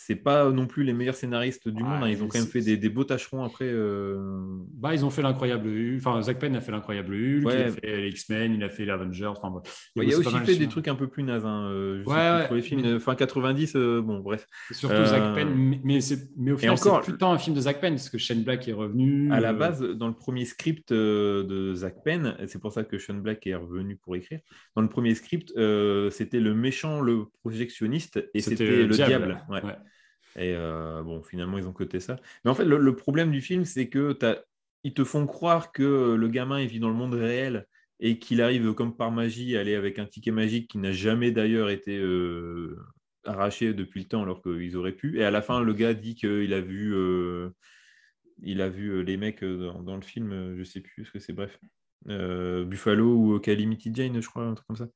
[0.01, 2.05] c'est pas non plus les meilleurs scénaristes du monde.
[2.05, 2.09] Hein.
[2.09, 3.65] Ils ont quand même fait des, beaux tâcherons après.
[3.67, 4.17] Euh.
[4.75, 5.99] Bah, ils ont fait l'incroyable Hulk.
[5.99, 7.43] Enfin, Zach Penn a fait l'incroyable Hulk.
[7.43, 9.27] Il a fait les X-Men, il a fait l'Avengers.
[9.27, 9.61] Enfin,
[9.97, 11.45] il, a aussi fait des trucs un peu plus nazes.
[11.45, 11.69] Hein.
[11.73, 14.47] Euh, les films fin 90, euh, bon, bref.
[14.71, 15.53] Surtout Zach Penn.
[15.83, 15.99] Mais,
[16.37, 18.45] mais au final, c'est tout le temps un film de Zach Penn parce que Shane
[18.45, 19.33] Black est revenu.
[19.33, 23.21] À la base, dans le premier script de Zach Penn, c'est pour ça que Shane
[23.21, 24.39] Black est revenu pour écrire.
[24.77, 25.49] Dans le premier script,
[26.13, 29.45] c'était le méchant, le projectionniste, et c'était le diable.
[29.51, 29.61] Ouais.
[30.39, 32.16] Et euh, bon, finalement, ils ont coté ça.
[32.45, 34.16] Mais en fait, le, problème du film, c'est que
[34.84, 37.66] ils te font croire que le gamin il vit dans le monde réel
[37.99, 41.32] et qu'il arrive comme par magie à aller avec un ticket magique qui n'a jamais
[41.32, 42.78] d'ailleurs été euh,
[43.24, 45.18] arraché depuis le temps alors qu'ils auraient pu.
[45.18, 47.51] Et à la fin, le gars dit qu'il a vu, euh,
[48.41, 51.59] il a vu les mecs dans, le film, je sais plus ce que c'est, bref.
[52.07, 54.89] Buffalo ou Calamity Jane, je crois, un truc comme ça.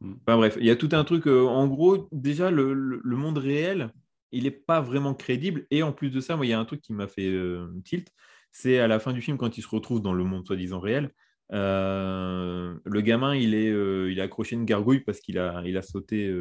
[0.00, 0.14] Mm.
[0.20, 1.26] Enfin bref, il y a tout un truc.
[1.26, 3.90] en gros, déjà, le monde réel,
[4.32, 5.66] il n'est pas vraiment crédible.
[5.70, 8.12] Et en plus de ça, il y a un truc qui m'a fait euh, tilt.
[8.52, 11.10] C'est à la fin du film, quand il se retrouve dans le monde soi-disant réel,
[11.52, 15.76] euh, le gamin, il est, euh, il a accroché une gargouille parce qu'il a, il
[15.76, 16.32] a sauté,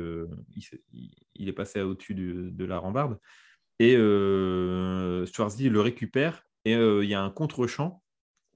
[1.35, 3.17] il, est passé au-dessus de, la rambarde.
[3.79, 8.03] Et Schwarzy le récupère et il y a un contre-champ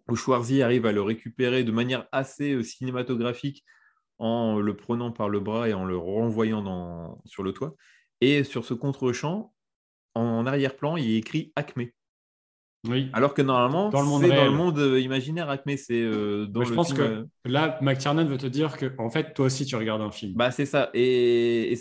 [0.10, 3.64] où Schwarzy arrive à le récupérer de manière assez cinématographique
[4.18, 7.76] en le prenant par le bras et en le renvoyant sur le toit.
[8.24, 9.54] Et sur ce contre-champ,
[10.16, 11.88] en arrière-plan, il est écrit Acme.
[12.88, 13.10] Oui.
[13.12, 16.64] Alors que normalement, dans le monde, dans le monde euh, imaginaire, Acme, c'est euh, dans
[16.64, 19.76] Je pense que euh, là, McTiernan veut te dire que, en fait, toi aussi, tu
[19.76, 20.36] regardes un film.
[20.36, 20.90] Bah, c'est ça.
[20.94, 21.78] Et,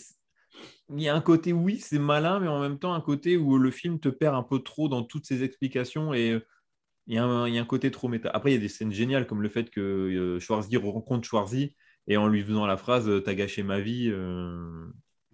[0.90, 3.56] il y a un côté, oui, c'est malin, mais en même temps, un côté où
[3.56, 6.40] le film te perd un peu trop dans toutes ses explications et
[7.06, 8.30] il y, a un, côté trop méta.
[8.30, 11.76] Après, il y a des scènes géniales, comme le fait que Schwarzy rencontre Schwarzy
[12.08, 14.12] et en lui faisant la phrase T'as gâché ma vie.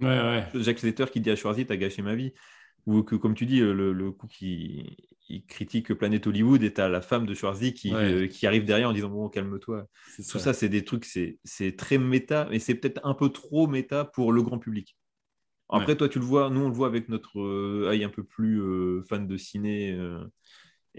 [0.00, 2.32] Ouais, Jacques Slater qui dit à Schwarzy, t'as gâché ma vie.
[2.86, 4.96] Ou que, comme tu dis, le, coup qui
[5.46, 8.92] critique Planète Hollywood et t'as la femme de Schwarzy qui, euh, qui arrive derrière en
[8.92, 9.86] disant Bon, calme-toi.
[10.16, 14.04] Tout ça, c'est des trucs, c'est très méta, mais c'est peut-être un peu trop méta
[14.04, 14.96] pour le grand public.
[15.70, 18.24] Après, toi, tu le vois, nous, on le voit avec notre euh, œil un peu
[18.24, 19.94] plus euh, fan de ciné.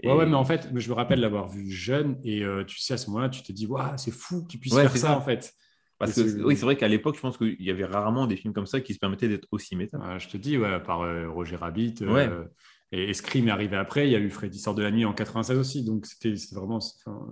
[0.04, 2.98] Ouais, ouais, mais en fait, je me rappelle l'avoir vu jeune et tu sais, à
[2.98, 5.54] ce moment-là, tu te dis, waouh, c'est fou qu'il puisse faire ça, en fait.
[6.00, 8.54] Parce que oui, c'est vrai qu'à l'époque, je pense qu'il y avait rarement des films
[8.54, 10.18] comme ça qui se permettaient d'être aussi méta.
[10.18, 11.96] je te dis, ouais, par euh, Roger Rabbit.
[12.00, 12.44] Euh,
[12.90, 14.08] et, Scream est arrivé après.
[14.08, 15.84] Il y a eu Freddy sort de la nuit en 96 aussi.
[15.84, 16.80] Donc c'était vraiment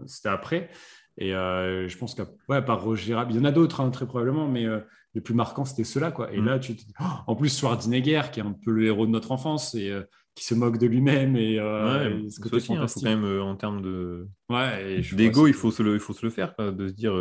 [0.07, 0.69] c'était après.
[1.17, 3.89] Et euh, je pense que ouais, par Roger Rabbit, il y en a d'autres hein,
[3.89, 6.31] très probablement, mais le plus marquant c'était ceux-là quoi.
[6.35, 6.45] Et mm.
[6.45, 6.83] là, tu te...
[7.01, 9.99] oh, en plus Schwarzenegger qui est un peu le héros de notre enfance et
[10.35, 14.29] qui se moque de lui-même et, ce que aussi, hein, quand même en termes de
[14.51, 17.15] ouais, d'ego, il faut se le, il faut se le faire, de se dire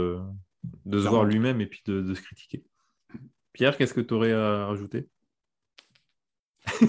[0.86, 2.64] de se voir lui-même et puis de, se critiquer.
[3.54, 5.08] Pierre, qu'est-ce que tu aurais à rajouter?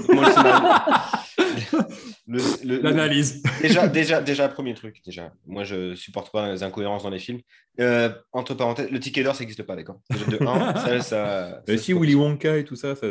[2.65, 3.43] L'analyse.
[3.63, 5.01] déjà, déjà, déjà, premier truc.
[5.05, 7.41] Déjà, moi, je supporte pas les incohérences dans les films.
[7.81, 10.01] Euh, entre parenthèses, le ticket d'or, ça n'existe pas, d'accord?
[10.11, 13.07] De 1, ça, si Willy Wonka et tout ça, ça,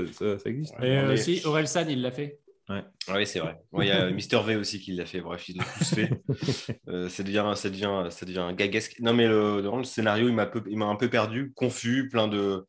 [0.46, 0.74] existe.
[0.82, 2.40] Et euh, si Orelsan, il l'a fait.
[2.70, 2.84] Ouais.
[3.14, 3.58] oui, c'est vrai.
[3.80, 5.22] Il y a Mister V aussi qui l'a fait.
[5.22, 6.10] Bref, ils l'ont tous fait.
[6.90, 8.98] euh, ça, devient, ça, devient, ça devient gaguesque.
[9.00, 12.66] Non, mais le, le scénario, il m'a un peu perdu, confus, plein de,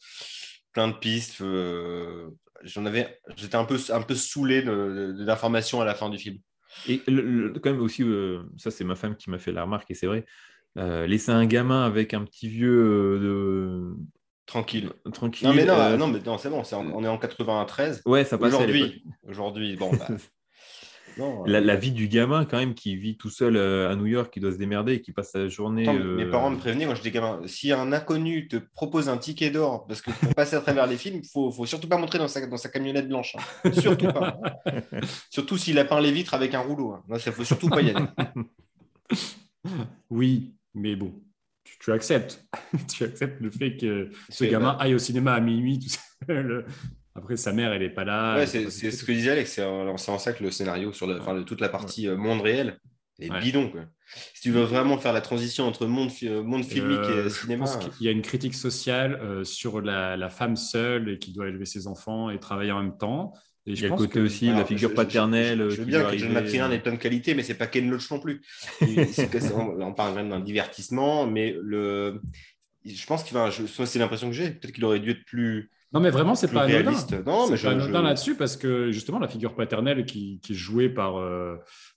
[0.72, 1.40] plein de pistes.
[1.40, 2.28] Euh,
[2.62, 6.38] j'en avais, j'étais un peu, un peu saoulé d'informations à la fin du film.
[6.86, 9.94] Et quand même aussi, euh, ça c'est ma femme qui m'a fait la remarque et
[9.94, 10.24] c'est vrai.
[10.76, 13.96] Laisser un gamin avec un petit vieux de,
[14.49, 14.90] Tranquille.
[15.12, 15.46] Tranquille.
[15.46, 18.01] Non, mais non, euh, non, mais non c'est bon, on est en 93.
[18.07, 18.55] Ouais, ça passe.
[18.55, 19.90] Aujourd'hui, aujourd'hui, bon.
[19.92, 20.09] Bah,
[21.18, 24.07] non, la, la, vie du gamin, quand même, qui vit tout seul euh, à New
[24.07, 25.86] York, qui doit se démerder et qui passe sa journée.
[25.86, 29.51] Euh, mes parents me prévenaient quand j'étais gamin si un inconnu te propose un ticket
[29.51, 32.16] d'or, parce que pour passer à travers les films, il faut, faut surtout pas montrer
[32.16, 33.36] dans sa, dans sa camionnette blanche.
[33.36, 33.70] Hein.
[33.72, 34.40] Surtout pas.
[35.28, 36.92] surtout s'il a peint les vitres avec un rouleau.
[36.92, 37.03] Hein.
[37.07, 38.07] Non, ça faut surtout pas y aller.
[40.09, 41.12] Oui, mais bon,
[41.78, 42.44] tu, acceptes.
[42.88, 45.78] tu acceptes le fait que ce gamin aille au cinéma à minuit.
[45.78, 46.34] Tout
[47.14, 48.46] Après, sa mère, elle n'est pas là.
[48.46, 49.52] c'est ce que disait Alex.
[49.52, 52.78] C'est en, ça que le scénario sur de toute la partie euh, monde réel
[53.18, 53.72] est bidon.
[54.34, 57.66] Si tu veux vraiment faire la transition entre monde, euh, monde filmique et euh, cinéma.
[58.00, 61.66] Il y a une critique sociale sur la, la, femme seule et qui doit élever
[61.66, 63.32] ses enfants et travailler en même temps.
[63.68, 65.68] Il y a le côté aussi, la figure paternelle.
[65.70, 68.10] Je, veux bien que John McTiernan ait plein de qualités, mais c'est pas Ken Loach
[68.10, 68.40] non plus.
[68.80, 72.22] on, parle même d'un divertissement, mais le,
[72.84, 73.50] je pense qu'il va.
[73.50, 74.50] C'est l'impression que j'ai.
[74.50, 75.70] Peut-être qu'il aurait dû être plus.
[75.93, 77.12] Non, mais vraiment, c'est pas réaliste.
[77.14, 77.30] Anodin.
[77.32, 80.55] Non, mais je, pas anodin là-dessus parce que justement, la figure paternelle qui, qui est
[80.57, 81.57] jouée par, euh,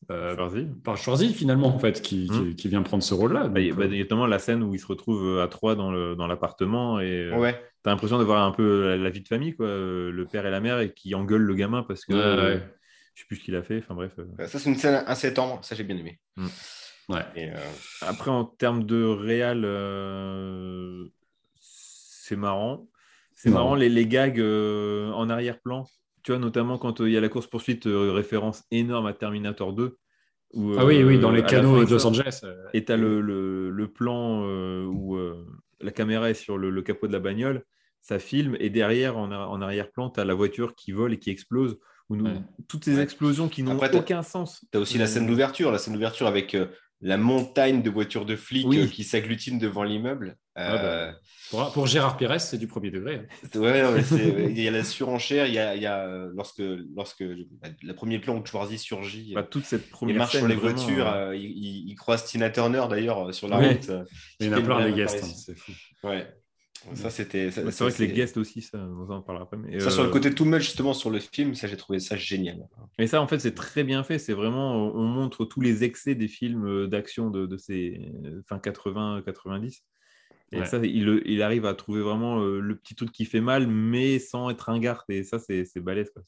[0.09, 0.67] euh Schwarzy.
[0.83, 2.55] par Schwarzy, finalement, en fait, qui, Hmm.
[2.55, 3.49] qui, vient prendre ce rôle-là.
[3.49, 5.47] Bah, il y a Donc, bah, euh, notamment la scène où ils se retrouvent à
[5.49, 7.61] trois dans le- dans l'appartement et euh, Ouais.
[7.83, 9.65] t'as l'impression de voir un peu la, la vie de famille, quoi.
[9.65, 12.55] euh, Le père et la mère et qui engueulent le gamin parce que Ouais, euh,
[12.55, 12.63] ouais.
[13.13, 13.79] je sais plus ce qu'il a fait.
[13.79, 14.13] Enfin bref.
[14.19, 14.47] euh.
[14.47, 15.59] Ça, c'est une scène assez tendre.
[15.65, 16.17] Ça, j'ai bien aimé.
[17.09, 17.25] ouais.
[17.35, 17.55] Et, euh,
[18.03, 21.03] Après, en termes de réal, euh,
[21.59, 22.87] c'est marrant.
[23.43, 23.63] C'est Marrant.
[23.63, 25.87] marrant les, les gags euh, en arrière-plan.
[26.23, 29.73] Tu vois, notamment quand euh, il y a la course-poursuite, euh, référence énorme à Terminator
[29.73, 29.97] 2.
[30.53, 32.05] où, Ah oui, oui, dans les canaux de Los.
[32.05, 32.41] Angeles.
[32.73, 35.43] Et tu as le, le- le plan euh, où euh,
[35.79, 37.63] la caméra est sur le, le capot de la bagnole,
[38.01, 41.31] ça filme, et derrière, en, en arrière-plan, tu as la voiture qui vole et qui
[41.31, 41.79] explose.
[42.09, 42.41] Où nous, Ouais.
[42.67, 43.01] Toutes ces Ouais.
[43.03, 44.63] explosions qui n'ont aucun sens.
[44.71, 46.67] Tu as aussi la scène d'ouverture, la scène d'ouverture avec euh,
[47.01, 48.79] la montagne de voitures de flics Oui.
[48.79, 50.37] euh, qui s'agglutinent devant l'immeuble.
[50.57, 51.11] Euh,
[51.49, 53.15] Pour, pour Gérard Pérez, c'est du premier degré.
[53.15, 53.59] hein.
[53.59, 53.95] ouais, non,
[54.49, 56.61] il y a la surenchère, il y a, il y a, euh, lorsque,
[56.95, 60.47] lorsque bah, le premier plan où Schwarzy surgit, Bah, toute cette il première marche sur
[60.47, 63.67] les vraiment, voitures, il, il- il croise Tina Turner d'ailleurs sur la Oui.
[63.69, 63.91] route.
[64.39, 65.71] Il y en a plein des guests, hein, c'est fou.
[66.03, 66.27] Ouais.
[66.95, 67.51] Ça, c'était.
[67.51, 69.57] c'est vrai que les guests aussi, ça, on en parlera après.
[69.57, 71.99] Mais, Ça, sur le euh, côté too much, justement, sur le film, ça, j'ai trouvé
[71.99, 72.67] ça génial.
[72.97, 74.17] Et ça, en fait, c'est très bien fait.
[74.19, 78.41] C'est vraiment, on montre tous les excès des films euh, d'action de, de ces euh,
[78.47, 79.83] fin 80, 90.
[80.53, 80.65] Et Ouais.
[80.65, 84.19] ça, il, le- il arrive à trouver vraiment le petit truc qui fait mal, mais
[84.19, 85.05] sans être ringard.
[85.07, 86.09] Et ça, c'est c'est balèze.
[86.11, 86.23] Quoi.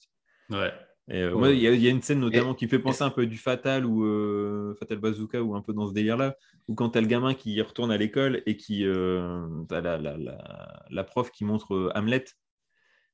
[0.62, 0.72] Ouais.
[1.10, 1.38] Et, euh, Ouais.
[1.40, 3.10] moi, il y, a- il y a une scène notamment qui me fait penser un
[3.10, 6.36] peu du Fatal ou euh, Fatal Bazooka ou un peu dans ce délire-là,
[6.68, 8.86] où quand tu as le gamin qui retourne à l'école et qui.
[8.86, 12.24] Euh, tu la, la, la, la prof qui montre Hamlet.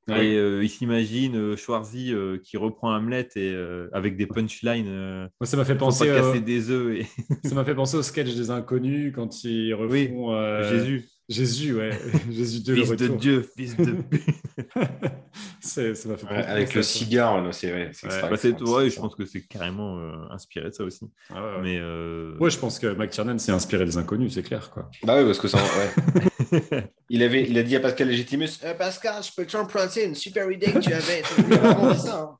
[0.08, 0.26] Ouais.
[0.26, 2.14] Et il s'imagine Schwarzy
[2.44, 3.56] qui reprend Hamlet et,
[3.92, 4.90] avec des punchlines.
[5.40, 6.08] Moi, ça m'a fait penser.
[6.08, 7.06] casser des œufs et
[7.48, 11.92] Ça m'a fait penser au sketch des inconnus quand ils refont Oui, Jésus, Jésus, ouais.
[12.32, 13.18] Jésus de le fils de retour.
[13.18, 13.96] Dieu, fils de.
[15.62, 16.90] C'est- ça m'a fait Ouais, penser avec le ça.
[16.98, 17.92] cigare, c'est vrai.
[17.94, 18.22] c'est Ouais.
[18.22, 21.06] Bah, ouais, je pense que c'est carrément euh, inspiré de ça aussi.
[21.30, 21.62] Ah ouais, ouais.
[21.62, 24.72] Mais euh, Ouais, je pense que McTiernan s'est inspiré des inconnus, c'est clair.
[24.72, 24.90] Quoi.
[25.04, 25.60] Bah oui, parce que ça.
[25.60, 26.92] Ouais.
[27.10, 30.16] il, avait, il a dit à Pascal Légitimus Euh, Pascal, je peux te emprunter une
[30.16, 31.22] super idée que tu avais.
[31.62, 32.38] Hein.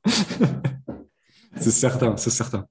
[1.60, 2.66] C'est certain, c'est certain.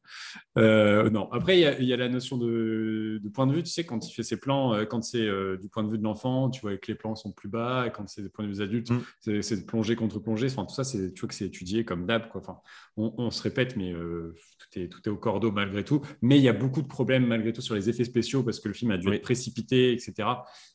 [0.58, 1.32] Euh, non.
[1.32, 3.64] Après, il y, a, il y a la notion de, de point de vue.
[3.64, 5.97] Tu sais, quand il fait ses plans, euh, quand c'est euh, du point de vue
[5.97, 7.86] de l'enfant, tu vois que les plans sont plus bas.
[7.88, 9.00] Et quand c'est du point de vue des adultes, Mm.
[9.20, 10.47] c'est- c'est de plongée contre plongée.
[10.47, 12.30] Enfin, tout ça, c'est, tu vois que c'est étudié comme d'hab.
[12.30, 12.41] Quoi.
[12.41, 12.58] Enfin,
[12.97, 16.02] on, on se répète, mais tout, est, tout est au cordeau malgré tout.
[16.22, 18.68] Mais il y a beaucoup de problèmes malgré tout sur les effets spéciaux parce que
[18.68, 19.16] le film a dû Oui.
[19.18, 20.30] être précipité, etc.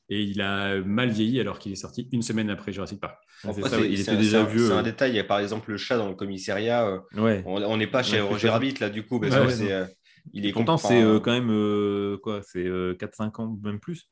[0.09, 3.17] Et il a mal vieilli alors qu'il est sorti une semaine après Jurassic Park.
[3.49, 4.67] Après, ça, il était un- déjà un- vieux.
[4.67, 5.11] C'est un euh, détail.
[5.13, 6.87] Il y a par exemple le chat dans le commissariat.
[6.87, 7.43] euh, Ouais.
[7.47, 8.49] On n'est pas chez Ouais, Roger.
[8.51, 9.21] Rabbit, là, du coup.
[9.21, 9.87] Parce Ouais, que ouais, euh,
[10.33, 12.65] il est pourtant, comprend- c'est euh, quand même euh, quoi C'est
[12.99, 14.09] 4-5 ans, même plus.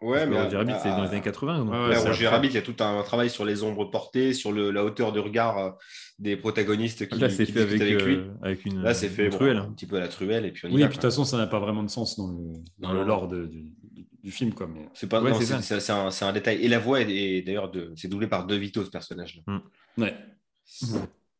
[0.00, 0.40] Ouais, mais.
[0.40, 1.58] Roger Rabbit, c'est dans les années 80.
[1.58, 2.36] donc, Ouais, euh, Ouais, c'est Roger après.
[2.36, 5.10] Rabbit, il y a tout un travail sur les ombres portées, sur le- la hauteur
[5.12, 5.76] de regard
[6.20, 8.14] des protagonistes qui, Là, c'est fait avec, lui.
[8.14, 9.56] euh, avec une, Là, c'est fait une bon, truelle.
[9.56, 10.44] un petit peu à la truelle.
[10.46, 11.82] Et puis on y Oui, va, et puis de toute façon, ça n'a pas vraiment
[11.82, 13.64] de sens dans le, dans le lore de- du,
[14.28, 14.52] du- film.
[14.54, 14.88] Quoi, mais...
[14.94, 16.64] C'est pas, Ouais, non, c'est un, c'est un détail.
[16.64, 19.42] Et la voix est, est d'ailleurs de, c'est doublé par De Vito ce personnage.
[19.96, 20.14] Ouais.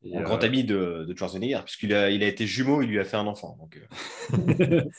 [0.04, 2.88] Et, Un euh, grand ami de, de Schwarzenegger, puisqu'il a, il a été jumeau, il
[2.88, 3.56] lui a fait un enfant.
[3.60, 3.86] Donc, euh,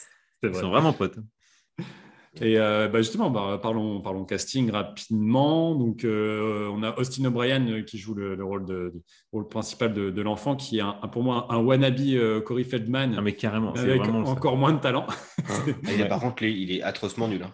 [0.41, 0.61] c'est Ils vrai.
[0.61, 1.17] sont vraiment potes.
[2.41, 5.73] Et euh, bah, justement, bah, parlons, parlons casting rapidement.
[5.73, 9.01] Donc, euh, on a Austin O'Brien qui joue le, le rôle, de, de-
[9.33, 13.15] rôle principal de, de l'enfant, qui est un- pour moi un wannabe euh, Corey Feldman,
[13.17, 14.31] Ah, mais carrément, c'est avec vraiment ça.
[14.33, 15.07] encore moins de talent.
[15.49, 15.53] ah,
[15.91, 17.41] il est, par contre, il est, il est atrocement nul.
[17.43, 17.53] hein.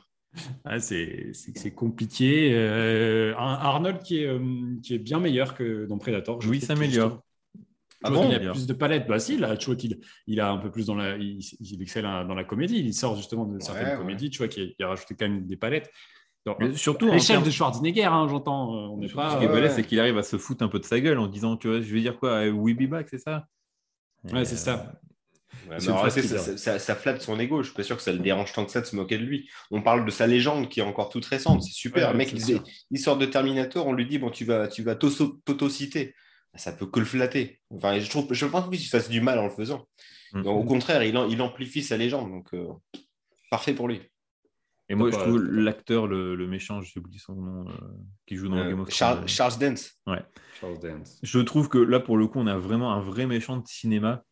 [0.65, 2.51] Ah, c'est c'est- c'est compliqué.
[2.53, 4.39] Euh, un Arnold qui est, euh,
[4.83, 6.41] qui est bien meilleur que dans Predator.
[6.41, 7.21] je Oui, ça améliore.
[8.03, 9.07] Ah bon qu'il a plus de palettes.
[9.07, 11.81] Bah si, là, tu vois qu'il il a un peu plus dans la, il, il
[11.81, 12.77] excelle dans la comédie.
[12.79, 13.97] Il sort justement de certaines ouais.
[13.97, 14.29] comédies.
[14.29, 15.89] Tu vois qu'il il a rajouté quand même des palettes.
[16.45, 18.99] Donc, Mais surtout, l'échelle de Schwarzenegger, hein, j'entends.
[19.01, 19.37] euh, Ce pas.
[19.39, 19.75] qui est ouais, balèze, ouais.
[19.81, 21.81] c'est qu'il arrive à se foutre un peu de sa gueule en disant, tu vois,
[21.81, 23.47] je vais dire quoi, We Be Back, c'est ça?
[24.31, 24.99] Ouais, c'est ça.
[25.69, 26.57] Ouais, mais alors, ça, vient.
[26.57, 27.61] ça- ça flatte son ego.
[27.63, 29.23] Je suis pas sûr que ça le dérange tant que ça de se moquer de
[29.23, 29.49] lui.
[29.71, 31.63] On parle de sa légende qui est encore toute récente.
[31.63, 32.07] C'est super.
[32.07, 32.33] Ouais, le mec,
[32.91, 33.87] il, sort de Terminator.
[33.87, 36.13] On lui dit bon, tu vas, tu vas t'auto- t'autociter.
[36.55, 37.59] Ça peut que le flatter.
[37.71, 39.87] Enfin, je trouve, je pense pas qu'il se fasse du mal en le faisant.
[40.33, 40.43] Mm.
[40.43, 42.29] Donc, au contraire, il, en- il amplifie sa légende.
[42.29, 42.67] Donc, euh,
[43.51, 44.01] parfait pour lui.
[44.87, 47.73] Et moi, je trouve l'acteur, le, le méchant, j'ai oublié son nom, euh,
[48.27, 49.27] qui joue dans Euh, Game of Charles, Thrones.
[49.27, 49.99] Charles Dance.
[50.61, 51.19] Charles Dance.
[51.23, 54.23] Je trouve que là, pour le coup, on a vraiment un vrai méchant de cinéma.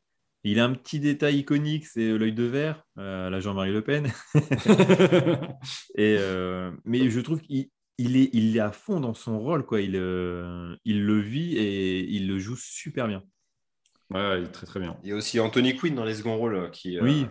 [0.43, 4.11] Il a un petit détail iconique, c'est l'œil de verre, euh, la Jean-Marie Le Pen.
[5.95, 9.65] Et, euh, mais je trouve qu'il il est, il est à fond dans son rôle.
[9.65, 9.81] Quoi.
[9.81, 13.23] Il, euh, il le vit et il le joue super bien.
[14.13, 14.95] Ouais, il est très très bien.
[15.03, 17.23] Il y a aussi Anthony Quinn dans les seconds rôles euh, qui euh,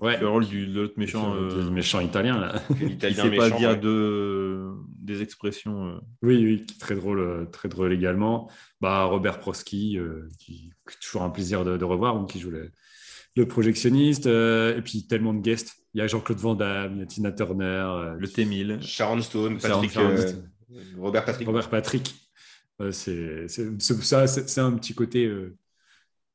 [0.00, 0.18] Ouais.
[0.18, 1.34] Le rôle du, de l'autre méchant.
[1.34, 2.58] Le euh, méchant italien là.
[2.78, 3.58] fait qui pas méchant.
[3.58, 3.76] dire ouais.
[3.76, 6.00] de des expressions.
[6.22, 8.50] Oui, oui, très drôle, très drôle également.
[8.80, 9.98] Bah, Robert Prosky,
[10.38, 12.70] qui, est toujours un plaisir de, revoir, qui joue le,
[13.36, 14.26] le projectionniste.
[14.26, 15.74] et puis tellement de guests.
[15.92, 19.58] Il y a Jean-Claude Van Damme, il y a Tina Turner, le T-1000, Sharon Stone,
[19.58, 19.98] Patrick,
[20.96, 21.46] Robert Patrick.
[21.48, 22.14] Robert Patrick.
[22.92, 25.28] c'est ça, c'est un petit côté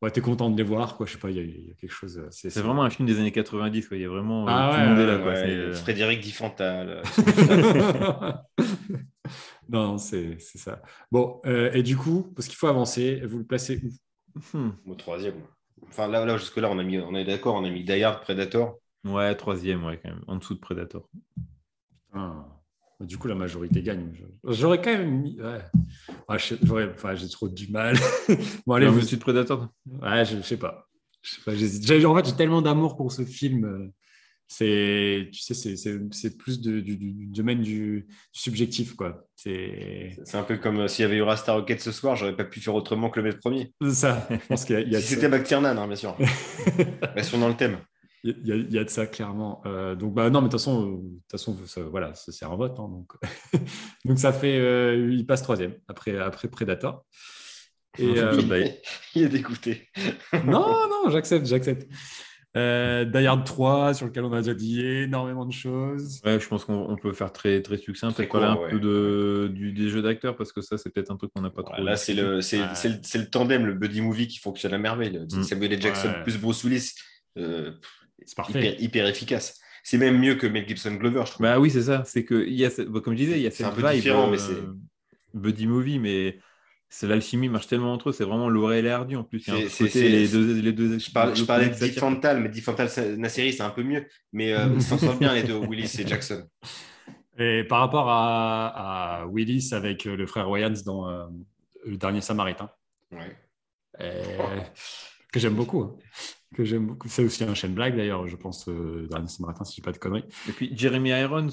[0.05, 1.05] ouais, t'es content de les voir, quoi.
[1.05, 2.17] Je sais pas, il y, a quelque chose.
[2.17, 3.97] Euh, c'est vraiment un film des années 90, quoi.
[3.97, 5.31] Il y a vraiment euh, ah, tout le monde est là, quoi.
[5.31, 7.01] Euh, Frédéric Diffental.
[9.69, 10.81] non, c'est ça.
[11.11, 14.57] Bon, et du coup, parce qu'il faut avancer, vous le placez où?
[14.57, 14.71] Hmm.
[14.85, 15.35] Au troisième.
[15.87, 18.79] Enfin, là, là jusque-là, on, a mis, on est d'accord, on a mis Die Predator.
[19.05, 20.23] Ouais, troisième, ouais, quand même.
[20.27, 21.07] En dessous de Predator.
[22.13, 22.54] Ah.
[23.01, 24.09] Du coup, la majorité gagne.
[24.45, 25.37] J'aurais quand même mis.
[25.41, 25.59] Ouais.
[26.27, 27.97] enfin, j'ai trop du mal.
[28.65, 29.67] bon, allez, vous de Predator
[30.01, 30.87] Ouais, je, ne sais pas.
[31.21, 33.91] Je sais pas j'ai, en fait, j'ai tellement d'amour pour ce film.
[34.47, 39.25] C'est, tu sais, c'est, plus du, domaine du, subjectif, quoi.
[39.35, 40.17] C'est...
[40.23, 42.45] c'est un peu comme euh, s'il y avait eu Star Rocket ce soir, j'aurais pas
[42.45, 43.73] pu faire autrement que le mettre premier.
[43.81, 44.27] C'est ça.
[44.29, 46.15] Je pense qu'il y a, si c'était McTiernan, hein, bien sûr.
[47.15, 47.79] Restons dans le thème.
[48.28, 49.61] Il y, a, de ça clairement.
[49.67, 51.55] Euh, donc bah non, mais de toute façon, euh, de toute façon,
[51.91, 52.76] voilà, c'est un vote.
[52.80, 53.13] Hein, donc,
[54.05, 57.05] donc ça fait, euh, il passe troisième après après Predator.
[57.99, 58.15] Et,
[59.15, 59.89] il est dégoûté.
[60.43, 61.88] non, non, j'accepte, j'accepte.
[62.57, 66.19] Euh, Die 3, sur lequel on a déjà dit énormément de choses.
[66.26, 69.71] Ouais, je pense qu'on peut faire très, très succinct, peut-être parler un peu de, du,
[69.71, 71.84] des jeux d'acteurs, parce que ça, c'est peut-être un truc qu'on n'a pas trop.
[71.84, 75.19] là, c'est le, le, le, tandem, le buddy movie qui fonctionne à merveille.
[75.32, 75.43] Mm.
[75.43, 75.82] Samuel L.
[75.82, 76.93] Jackson plus Bruce Willis.
[78.26, 78.76] C'est parfait.
[78.80, 79.59] Hyper, efficace.
[79.84, 81.45] C'est même mieux que Mel Gibson Glover, je trouve.
[81.45, 82.03] Bah oui, c'est ça.
[82.05, 84.32] C'est que, il y a, comme je disais, il y a cette un peu différent,
[84.32, 84.76] mais euh,
[85.34, 86.39] c'est buddy movie, mais
[86.89, 88.11] c'est l'alchimie marche tellement entre eux.
[88.11, 89.41] C'est vraiment Laurel et Hardy en plus.
[89.70, 90.97] C'est les deux, les deux.
[90.97, 92.89] Je, parlais, je parlais de Deep Fantal, mais Deep Fantal,
[93.20, 94.07] la série, c'est un peu mieux.
[94.34, 96.47] Mais euh, ils s'en sortent bien les deux, Willis et Jackson.
[97.38, 101.30] Et par rapport à, à Willis avec euh, le frère Wayans dans
[101.86, 102.72] Le Dernier Samaritain.
[103.11, 103.36] Ouais.
[105.32, 105.84] Que j'aime beaucoup.
[105.84, 105.95] Hein
[106.53, 107.07] que j'aime beaucoup.
[107.07, 109.91] C'est aussi un chaîne blague d'ailleurs, je pense, euh, dernier matin, si je dis pas
[109.91, 110.25] de conneries.
[110.47, 111.49] Et puis Jeremy Irons,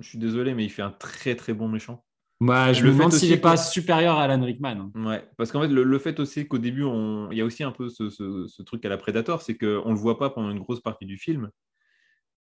[0.00, 2.04] je suis désolé, mais il fait un très très bon méchant.
[2.40, 4.90] Moi, je me demande s'il n'est pas supérieur à Alan Rickman.
[4.94, 5.04] Hein.
[5.04, 7.32] Ouais, parce qu'en fait, le, fait aussi qu'au début, on...
[7.32, 9.98] il y a aussi un peu ce, truc à la Predator, c'est qu'on ne le
[9.98, 11.50] voit pas pendant une grosse partie du film.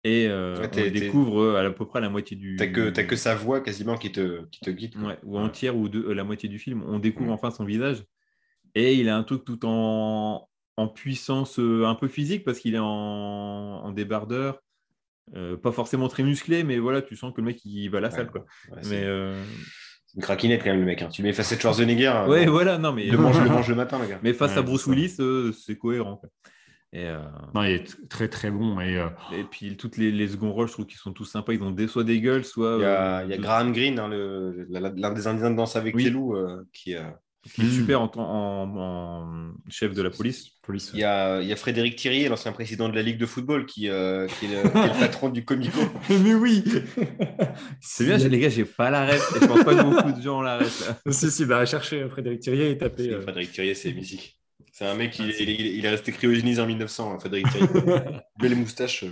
[0.03, 2.57] Et euh, on découvre à, peu près la moitié du.
[2.57, 4.95] T'as que, as que sa voix quasiment qui te, qui te guide.
[4.97, 6.83] Ouais, ou entière ou de, euh, la moitié du film.
[6.85, 8.03] On découvre enfin son visage.
[8.75, 10.47] Et il a un truc tout en,
[10.77, 14.61] en puissance euh, un peu physique parce qu'il est en, débardeur.
[15.35, 18.01] Euh, pas forcément très musclé, mais voilà, tu sens que le mec il va à
[18.01, 18.29] la salle.
[18.29, 18.45] Quoi.
[18.89, 19.41] mais euh,
[20.05, 21.01] C'est une craquinette quand même, le mec.
[21.01, 21.09] Hein.
[21.09, 22.25] Tu mets face à Schwarzenegger.
[22.27, 23.07] ouais, voilà, non, mais.
[23.07, 24.19] Le mange, le mange le matin, le gars.
[24.23, 25.17] Mais face à Bruce Willis,
[25.65, 26.21] c'est cohérent.
[26.93, 27.09] Et
[27.53, 28.79] Non, il est très très bon.
[28.79, 29.03] Et,
[29.33, 31.53] et puis toutes les, les seconds rôles, je trouve qu'ils sont tous sympas.
[31.53, 32.75] Ils ont des, soit des gueules, soit.
[32.77, 34.09] Il y a, il y a Graham Greene, hein,
[34.69, 36.37] l'un des Indiens de danse avec les loups,
[36.71, 36.95] qui,
[37.53, 40.49] qui est super en, en, chef de la police.
[40.63, 43.25] police il, y a, il, y a, Frédéric Thierry, l'ancien président de la Ligue de
[43.25, 45.79] football, qui, euh, qui, est, le, patron du Comico.
[46.09, 46.63] Mais oui
[47.79, 49.35] C'est bien, les gars, j'ai pas la ref.
[49.35, 50.93] Et je pense pas que beaucoup de gens ont la ref.
[51.09, 53.11] si, si, bah, chercher Frédéric Thierry et taper.
[53.11, 53.21] Euh...
[53.21, 54.39] Frédéric Thierry, c'est musique.
[54.71, 57.67] C'est un mec, il, ah, il, est resté cryogénisé en 1900, hein, Frédéric Thierry.
[58.39, 59.05] Belle moustache.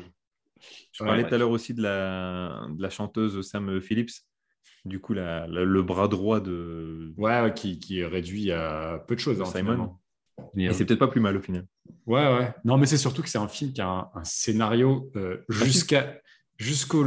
[0.92, 4.26] Je parlais tout à l'heure aussi de la, de la chanteuse Sam Phillips
[4.86, 7.14] du coup le bras droit de.
[7.18, 9.42] Ouais, qui, qui, est réduit à peu de choses.
[9.42, 9.98] Hein, Simon.
[10.58, 11.66] Et c'est peut-être pas plus mal au final.
[12.06, 12.54] Ouais, ouais.
[12.66, 16.20] Non, mais c'est surtout que c'est un film qui a un, scénario euh, jusqu'à
[16.58, 17.06] jusqu'au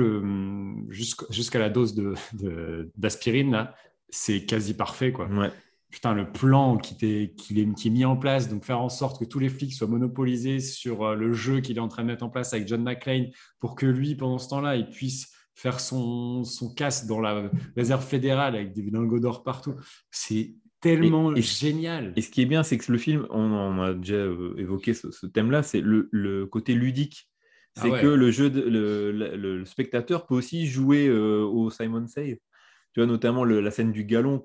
[1.31, 3.69] jusqu'à la dose de, d'aspirine
[4.09, 5.27] c'est quasi parfait quoi.
[5.27, 5.51] Ouais.
[5.91, 8.89] Putain, le plan qui, est, qui, est, qui est mis en place, donc faire en
[8.89, 12.03] sorte que tous les flics soient monopolisés sur euh, le jeu qu'il est en train
[12.03, 13.31] de mettre en place avec John McClane
[13.61, 18.05] pour que lui, pendant ce temps-là, il puisse faire son, son casse dans la réserve
[18.05, 19.75] fédérale avec des lingots d'or partout.
[20.11, 22.13] C'est tellement génial.
[22.15, 25.27] Et ce qui est bien, c'est que le film, on, a déjà euh, évoqué ce,
[25.27, 27.31] thème-là, c'est le, le, côté ludique.
[27.77, 32.07] Ah c'est que le jeu, de, le, le, spectateur peut aussi jouer euh, au Simon
[32.07, 32.41] Say.
[32.93, 34.45] Tu vois, notamment la scène du galon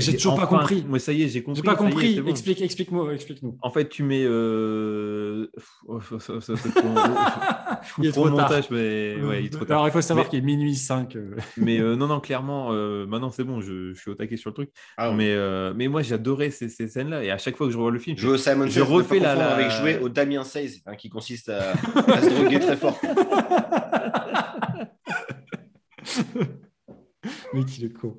[0.00, 0.84] j'ai toujours pas compris.
[0.88, 1.60] Moi, ça y est, j'ai compris.
[1.60, 2.22] J'ai pas compris.
[2.26, 3.58] Explique, explique-moi, explique-nous.
[3.60, 4.24] En fait, tu mets.
[4.24, 5.48] Euh...
[5.86, 6.54] Oh, ça, ça,
[7.98, 9.78] il est trop montage, mais ouais, il est trop tard.
[9.78, 11.16] Alors, il faut savoir qu'il est minuit 5.
[11.16, 11.36] Euh.
[11.58, 14.50] mais euh, non, non, clairement, euh, maintenant c'est bon, je, je, suis au taquet sur
[14.50, 14.70] le truc.
[14.96, 17.22] Ah, mais, euh, mais moi, j'adorais ces, ces scènes-là.
[17.24, 19.54] Et à chaque fois que je revois le film, je, Simon je refais la, la...
[19.54, 21.72] avec jouer au Damien 16, hein, qui consiste à,
[22.06, 22.98] à se droguer très fort.
[27.52, 28.18] mais qu'il est con.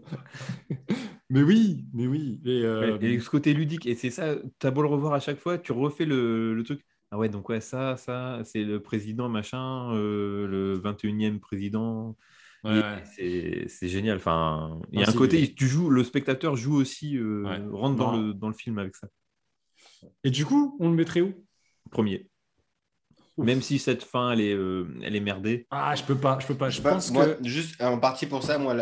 [1.33, 2.39] Mais oui, mais oui.
[2.45, 5.39] Euh, et, ce côté ludique, et c'est ça, tu as beau le revoir à chaque
[5.39, 6.85] fois, tu refais le, truc.
[7.09, 12.15] Ah ouais, donc ouais, ça, ça, c'est le président machin, euh, le 21e président.
[12.63, 14.17] C'est génial.
[14.17, 18.15] Enfin, il y a un côté, tu joues, le spectateur joue aussi, euh, rentre dans
[18.15, 19.07] le, dans le film avec ça.
[20.23, 21.33] Et du coup, on le mettrait où?
[21.89, 22.29] Premier.
[23.37, 25.65] Même si cette fin, elle est, euh, elle est merdée.
[25.71, 26.69] Ah, je peux pas, je peux pas.
[26.69, 27.37] Je, pense que...
[27.43, 28.75] Juste en partie pour ça, moi,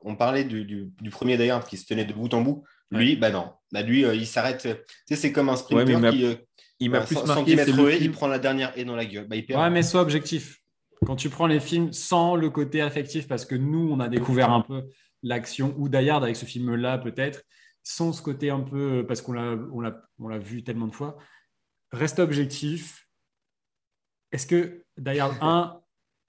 [0.00, 2.64] on parlait du, du, premier d'ailleurs qui se tenait de bout en bout.
[2.90, 3.52] Lui, bah non.
[3.70, 4.62] Bah lui, euh, il s'arrête.
[4.62, 4.68] Tu
[5.06, 6.38] sais, c'est comme un sprinter qui,
[6.80, 9.28] il m'a plus marqué, c'est le il prend la dernière et dans la gueule.
[9.28, 9.60] Bah, il perd.
[9.60, 10.58] Ouais, mais sois objectif.
[11.06, 14.50] Quand tu prends les films sans le côté affectif, parce que nous, on a découvert
[14.50, 14.84] un peu
[15.22, 17.42] l'action, ou d'ailleurs avec ce film-là peut-être,
[17.82, 20.94] sans ce côté un peu, parce qu'on l'a, on l'a, on l'a vu tellement de
[20.94, 21.16] fois,
[21.92, 23.06] reste objectif.
[24.32, 25.80] Est-ce que d'ailleurs 1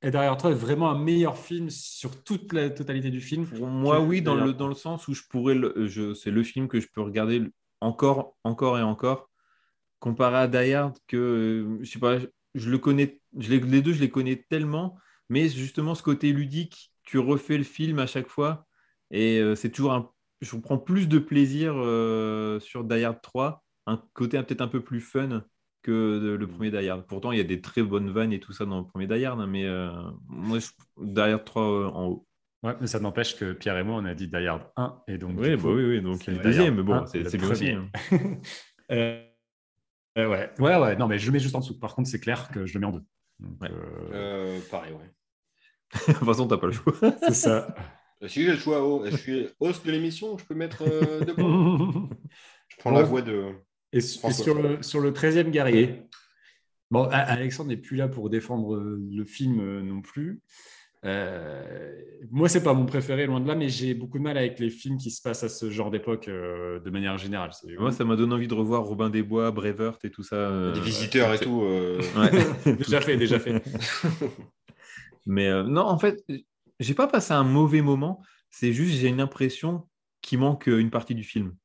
[0.03, 3.99] et derrière toi est vraiment un meilleur film sur toute la totalité du film Moi,
[3.99, 5.55] oui, dans le, dans le sens où je pourrais,
[5.87, 7.43] je, c'est le film que je peux regarder
[7.81, 9.29] encore, encore et encore
[10.01, 12.17] comparé à Die Hard que je sais pas,
[12.55, 14.97] je le connais, je les, deux je les connais tellement,
[15.29, 18.65] mais justement ce côté ludique, tu refais le film à chaque fois
[19.11, 20.09] et euh, c'est toujours un,
[20.41, 24.83] je prends plus de plaisir euh, sur Die Hard 3, un côté peut-être un peu
[24.83, 25.45] plus fun
[25.81, 27.05] que le premier Die Hard.
[27.07, 29.25] Pourtant il y a des très bonnes vannes et tout ça dans le premier Die
[29.25, 29.65] Hard, hein, mais
[30.27, 30.67] moi je,
[30.97, 31.63] Die Hard 3
[31.93, 32.27] en haut.
[32.63, 35.03] Ouais, mais ça n'empêche que Pierre et moi, on a dit Die Hard 1.
[35.07, 37.69] Et donc, oui, bah oui, oui, donc le deuxième, mais bon, c'est bien aussi.
[37.69, 37.89] Hein.
[40.17, 40.51] Euh, ouais.
[40.59, 41.79] ouais, ouais, non, mais je le mets juste en dessous.
[41.79, 43.03] Par contre, c'est clair que je le mets en deux.
[43.63, 43.69] Euh,
[44.11, 44.59] euh...
[44.69, 45.09] pareil, ouais.
[46.07, 46.93] de toute façon, t'as pas le choix.
[47.21, 47.73] c'est ça.
[48.21, 50.83] Euh, si j'ai le choix, oh, je suis host de l'émission, je peux mettre
[51.25, 52.09] deux points.
[52.67, 53.53] je prends la voix de.
[53.93, 56.03] Et, sur, le, sur le 13e guerrier,
[56.89, 60.41] bon, Alexandre n'est plus là pour défendre le film non plus.
[61.03, 61.95] Euh,
[62.29, 64.69] moi, c'est pas mon préféré, loin de là, mais j'ai beaucoup de mal avec les
[64.69, 67.51] films qui se passent à ce genre d'époque euh, de manière générale.
[67.79, 70.35] Moi, ça m'a donné envie de revoir Robin des Bois, Brevert et tout ça.
[70.35, 71.63] Euh, Des visiteurs et tout.
[72.65, 73.63] déjà fait, déjà fait.
[75.25, 76.23] mais non, en fait,
[76.79, 78.21] j'ai pas passé un mauvais moment.
[78.51, 79.87] C'est juste, j'ai une impression
[80.21, 81.55] qu'il manque une partie du film.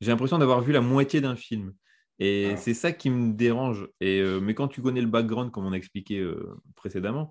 [0.00, 1.72] J'ai l'impression d'avoir vu la moitié d'un film.
[2.18, 2.56] Et ah.
[2.56, 3.88] c'est ça qui me dérange.
[4.00, 6.26] Et, mais quand tu connais le background, comme on a expliqué
[6.74, 7.30] précédemment,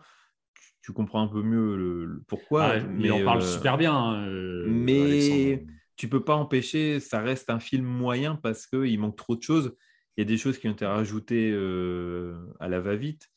[0.85, 2.65] tu comprends un peu mieux le, pourquoi.
[2.65, 4.23] Ah, mais on parle euh, super bien.
[4.27, 9.35] Euh, mais tu peux pas empêcher, ça reste un film moyen parce qu'il manque trop
[9.35, 9.75] de choses.
[10.15, 13.31] Il y a des choses qui ont été rajoutées euh, à la va-vite.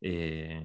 [0.00, 0.56] Et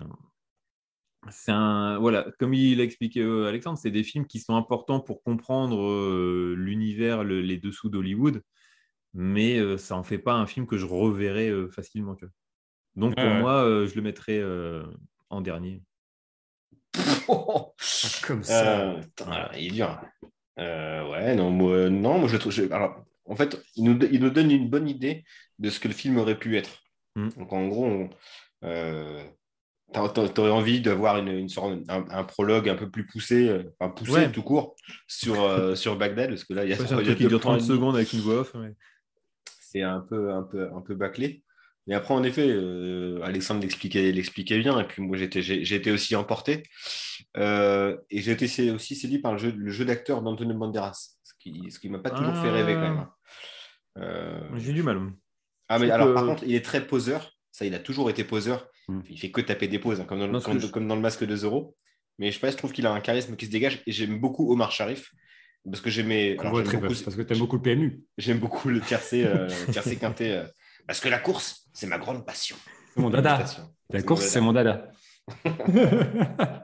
[1.29, 1.99] c'est un.
[1.99, 7.23] Voilà, comme il a expliqué Alexandre, c'est des films qui sont importants pour comprendre l'univers,
[7.23, 8.41] les dessous d'Hollywood.
[9.13, 12.15] Mais ça en fait pas un film que je reverrai facilement.
[12.95, 14.41] Donc pour moi, je le mettrai
[15.29, 15.81] en dernier.
[18.27, 18.91] Comme ça.
[18.91, 19.01] Euh,
[19.57, 20.01] il est dur.
[20.59, 22.53] Euh, ouais, non, moi, non, moi je trouve.
[22.71, 25.23] Alors, en fait, il nous, il nous, donne une bonne idée
[25.59, 26.83] de ce que le film aurait pu être.
[27.15, 27.29] Mm.
[27.37, 28.09] Donc, en gros,
[28.63, 29.23] euh,
[29.93, 29.99] tu
[30.41, 34.43] aurais envie d'avoir une, une sorte, un, prologue un peu plus poussé, enfin poussé tout
[34.43, 34.75] court,
[35.07, 37.95] sur, sur Bagdad, parce que là, il y a, un truc qui dure 30 secondes
[37.95, 38.55] avec une voix off.
[39.59, 41.43] C'est un peu, un, peu, un peu bâclé.
[41.89, 46.61] Mais après, en effet, euh, Alexandre l'expliquait bien, et puis moi, été aussi emporté.
[47.35, 51.33] Euh, et j'ai été aussi séduit par le jeu, le jeu d'acteur d'Antonio Banderas, ce
[51.39, 53.07] qui ne ce qui m'a pas toujours fait rêver quand même.
[53.97, 54.99] Euh, j'ai du mal.
[55.67, 57.31] Ah, mais alors, par contre, il est très poseur.
[57.51, 58.67] Ça, il a toujours été poseur.
[58.89, 59.01] Hmm.
[59.09, 61.35] Il fait que taper des poses, hein, comme, dans le, comme, dans le masque de
[61.35, 61.75] Zoro.
[62.17, 63.83] Mais je sais pas, je trouve qu'il a un charisme qui se dégage.
[63.85, 65.11] Et j'aime beaucoup Omar Sharif.
[65.63, 66.35] Parce que j'aimais.
[66.35, 68.01] Beaucoup, parce que tu aimes beaucoup le PMU.
[68.17, 70.43] J'aime beaucoup le tiercé, euh, tiercé quintet.
[70.87, 72.55] parce que la course, c'est ma grande passion.
[72.95, 73.45] C'est mon dada.
[73.91, 74.91] La course, c'est mon dada.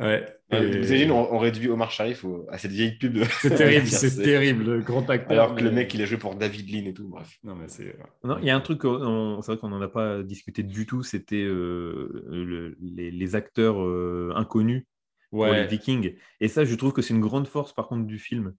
[0.00, 0.26] ouais.
[0.50, 3.18] Vous imaginez, on, réduit Omar Sharif à cette vieille pub.
[3.40, 5.30] C'est terrible, c'est terrible, le grand acteur.
[5.30, 7.38] Alors que le mec, il a joué pour David Lean et tout, bref.
[7.44, 7.96] Non, mais c'est.
[8.24, 11.02] Non, il y a un truc, c'est vrai qu'on n'en a pas discuté du tout,
[11.02, 14.84] c'était euh, les, acteurs euh, inconnus
[15.30, 15.46] ouais.
[15.46, 16.14] pour les Vikings.
[16.40, 18.54] Et ça, je trouve que c'est une grande force, par contre, du film.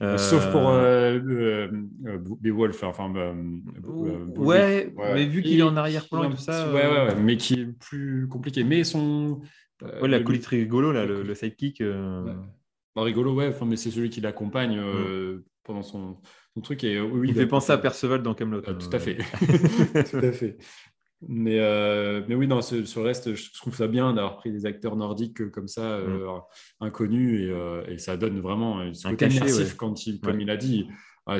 [0.00, 1.68] Sauf pour euh, euh,
[2.06, 3.12] euh Beowulf, enfin.
[4.36, 6.72] ouais, mais vu qu'il est en arrière-plan et tout ça.
[6.72, 8.62] Ouais, ouais, mais qui est plus compliqué.
[8.64, 9.40] Mais son.
[9.82, 11.82] Ouais, la colite rigolo, là, le, sidekick.
[11.82, 15.42] Bah, rigolo, ouais, enfin, mais c'est celui qui l'accompagne mm.
[15.64, 16.16] pendant son,
[16.54, 16.84] son, truc.
[16.84, 18.60] Et, oui, il fait penser à Perceval dans Camelot.
[18.60, 19.16] tout à fait.
[20.10, 20.58] tout à fait.
[21.26, 24.66] Mais, euh, mais oui, non, sur le reste, je trouve ça bien d'avoir pris des
[24.66, 26.84] acteurs nordiques comme ça, euh, mm.
[26.84, 30.86] inconnus, et, euh, et, ça donne vraiment côté immersif quand il, comme il a dit.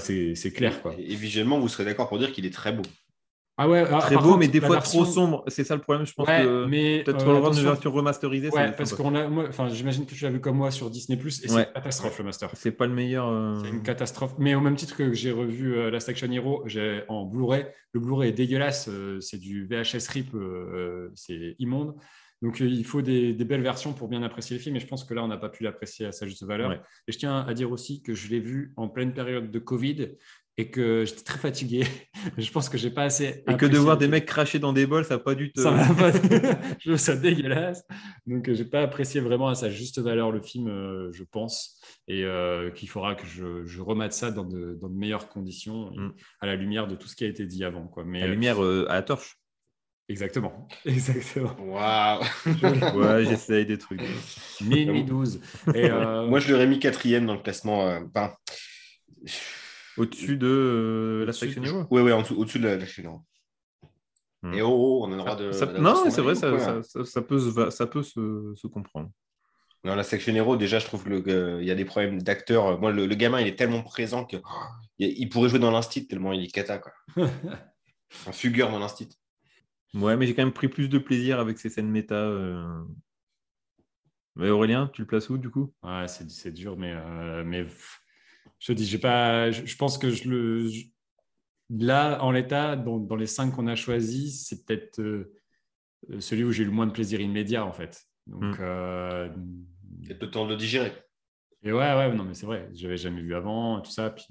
[0.01, 0.82] c'est clair.
[0.82, 0.95] Quoi.
[0.99, 2.82] Et, visuellement, vous serez d'accord pour dire qu'il est très beau.
[3.61, 5.42] Ah ouais, ah, très beau, mais des fois trop sombre.
[5.48, 6.26] C'est ça le problème, je pense.
[6.26, 8.50] que peut-être euh, une version remasterisée.
[8.50, 11.30] Ouais, parce qu'on a, enfin, j'imagine que tu l'as vu comme moi sur Disney et
[11.30, 12.50] c'est une catastrophe le master.
[12.54, 13.26] C'est pas le meillure.
[13.26, 14.34] Euh, c'est une catastrophe.
[14.38, 17.66] Mais au même titre que j'ai revu euh, Last Action Hero, j'ai en Blu-ray.
[17.92, 18.88] Le Blu-ray est dégueulasse.
[19.20, 20.36] c'est du VHS rip,
[21.16, 21.96] c'est immonde.
[22.40, 24.76] Donc, il faut des, belles versions pour bien apprécier le film.
[24.76, 26.72] Et je pense que là, on n'a pas pu l'apprécier à sa juste valeur.
[26.72, 30.11] Et je tiens à dire aussi que je l'ai vu en pleine période de Covid
[30.59, 31.84] et que j'étais très fatigué.
[32.36, 33.44] je pense que j'ai pas assez.
[33.48, 35.62] Et que de voir des mecs cracher dans des bols, ça n'a pas du tout.
[35.62, 36.11] Ça pas...
[36.80, 37.84] je trouve ça dégueulasse.
[38.26, 41.80] Donc, j'ai pas apprécié vraiment à sa juste valeur le film, euh, je pense.
[42.09, 45.92] Et euh, qu'il faudra que je, je, remate ça dans de, dans de meilleures conditions,
[45.94, 46.12] mm.
[46.40, 47.86] à la lumière de tout ce qui a été dit avant.
[47.86, 48.02] Quoi.
[48.04, 49.38] Mais, la lumière euh, à la torche.
[50.09, 50.66] Exactement.
[50.86, 51.54] Exactement.
[51.61, 52.22] Waouh
[52.96, 54.00] Ouais, j'essaye des trucs.
[54.62, 55.40] Minuit 12.
[55.74, 58.00] Et Moi, je l'aurais mis quatrième dans le classement.
[59.99, 63.22] Au-dessus de euh, la section héros Oui, oui, au-dessus de la, section héros.
[64.42, 64.55] Hmm.
[64.55, 65.80] Et oh, oh, on a le droit de.
[65.80, 69.11] non, c'est vrai, ça, ça, peut, se, ça peut se, se comprendre.
[69.84, 72.80] Dans la section héros, déjà, je trouve qu'il y a des problèmes d'acteurs.
[72.80, 74.42] Moi, le, gamin, il est tellement présent qu'il
[74.99, 76.78] il pourrait jouer dans l'instit tellement il est cata.
[76.78, 76.92] Quoi.
[78.26, 79.09] Un fugueur dans l'instit.
[79.94, 82.14] Ouais, mais j'ai quand même pris plus de plaisir avec ces scènes méta.
[82.14, 82.82] Euh.
[84.36, 85.72] Mais Aurélien, tu le places où du coup?
[85.82, 87.66] Ouais, c'est dur, mais, euh, mais
[88.59, 90.70] je dis, j'ai pas, je, pense que je le.
[91.70, 95.32] là, en l'état, dans, les cinq qu'on a choisis, c'est peut-être euh,
[96.18, 98.04] celui où j'ai eu le moins de plaisir immédiat, en fait.
[98.26, 98.59] Donc.
[98.59, 98.62] Mm.
[98.62, 99.28] Euh,
[100.02, 100.92] Il y a peu de temps de le digérer.
[101.62, 104.11] Et ouais, ouais, non, mais c'est vrai, je n'avais jamais vu avant, tout ça.
[104.11, 104.26] Puis...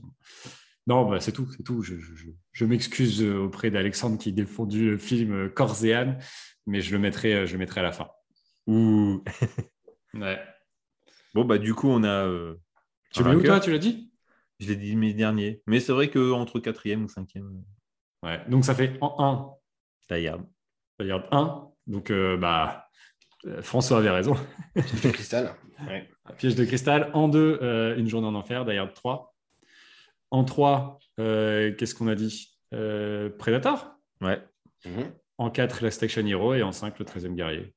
[0.87, 1.81] Non, bah, c'est tout, c'est tout.
[1.81, 5.75] Je, je, je m'excuse auprès d'Alexandre qui défendu le film corps
[6.65, 8.07] mais je le mettrai, je le mettrai à la fin.
[8.67, 9.23] Ouh.
[10.13, 10.39] ouais.
[11.33, 12.25] Bon, bah, du coup, on a.
[12.25, 12.55] Euh,
[13.13, 14.06] tu l'as où, toi Tu l'as dit?
[14.59, 15.61] Je l'ai dit mes derniers.
[15.67, 17.63] Mais c'est vrai qu'entre quatrième ou cinquième.
[18.23, 19.53] Ouais, donc ça fait en 1.
[20.07, 20.39] Taillard.
[20.97, 21.69] Taillard 1.
[21.87, 22.87] Donc, euh, bah,
[23.45, 24.35] euh, François avait raison.
[24.73, 25.55] Piège de cristal.
[25.87, 26.09] Ouais.
[26.39, 27.11] Piège de cristal.
[27.13, 29.35] En 2, euh, Une journée en enfer, d'ailleurs 3.
[30.31, 32.57] En 3, qu'est-ce qu'on a dit?
[32.71, 34.41] Predator Ouais.
[34.85, 35.13] Mhm.
[35.37, 36.55] En 4, Last Action Hero.
[36.55, 37.75] Et en 5, Le 13e guerrier.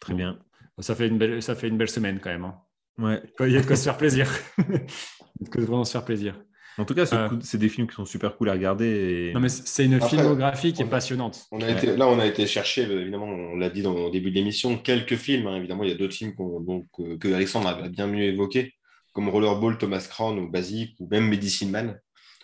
[0.00, 0.40] Très bien.
[0.80, 2.44] Ça fait, une belle, ça fait une belle semaine quand même.
[2.44, 2.60] Hein.
[2.98, 3.22] Ouais.
[3.40, 4.30] Il y a de quoi se faire plaisir.
[5.50, 6.34] que vraiment se faire plaisir.
[6.78, 9.32] En tout cas, euh, c'est des films qui sont super cool à regarder.
[9.34, 11.46] Non, mais c'est une filmographie qui est passionnante.
[11.50, 14.30] On a été, là, on a été chercher, évidemment, on l'a dit dans, le début
[14.30, 15.46] de l'émission, quelques films.
[15.46, 15.56] Hein.
[15.56, 18.74] évidemment, il y a d'autres films donc, euh, que Alexandre a bien mieux évoqué,
[19.14, 21.98] comme Rollerball, Thomas Crown ou Basic, ou même Medicine Man.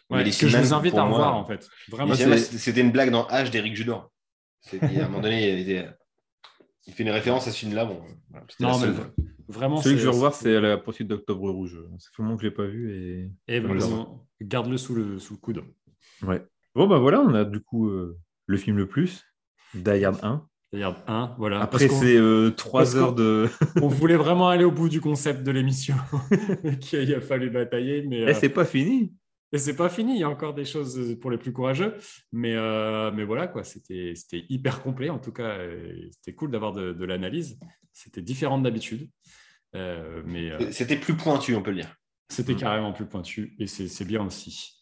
[0.08, 1.68] Ouais, que je vous invite à revoir, en fait.
[2.56, 4.10] C'était une blague dans H d'Éric Judor.
[4.80, 5.60] À un moment donné,
[6.86, 7.84] il, fait une référence à ce film-là.
[7.84, 8.00] Bon,
[8.60, 8.88] non, mais
[9.48, 11.78] Vraiment, Celui que je veux revoir, c'est la poursuite d'Octobre Rouge.
[11.98, 13.30] Ça fait que je ne l'ai pas vu.
[13.48, 13.78] Et, et ben,
[14.40, 15.62] garde-le sous le, sous le coude.
[16.22, 16.42] Ouais.
[16.74, 19.24] Bon, bah voilà, on a du coup euh, le film le plus,
[19.74, 20.46] Die Hard 1.
[20.72, 21.60] Die Hard 1, voilà.
[21.60, 23.48] Après, c'est euh, trois heures de.
[23.82, 25.96] on voulait vraiment aller au bout du concept de l'émission,
[26.80, 28.06] qu'il a fallu batailler.
[28.08, 29.12] Mais Et eh, c'est pas fini.
[29.52, 31.96] Et c'est pas fini, il y a encore des choses pour les plus courageux.
[32.32, 34.14] Mais, euh, mais voilà, quoi, c'était
[34.48, 35.58] hyper complet en tout cas.
[36.10, 37.58] C'était cool d'avoir de, de l'analyse.
[37.92, 39.08] C'était différent d'habitude.
[39.74, 41.94] Euh, mais euh, C'était plus pointu, on peut le dire.
[42.28, 42.58] C'était mm.
[42.58, 44.81] carrément plus pointu et c'est bien aussi.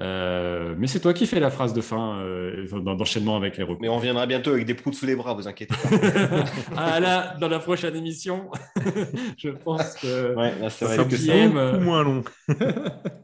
[0.00, 2.24] Euh, mais c'est toi qui fais la phrase de fin
[2.72, 3.80] d'enchaînement avec les recours.
[3.80, 6.44] Mais on viendra bientôt avec des proutes sous les bras, vous inquiétez pas.
[6.76, 8.50] ah là, dans la prochaine émission,
[9.36, 12.22] je pense que ouais, là, que qui aiment, moins long.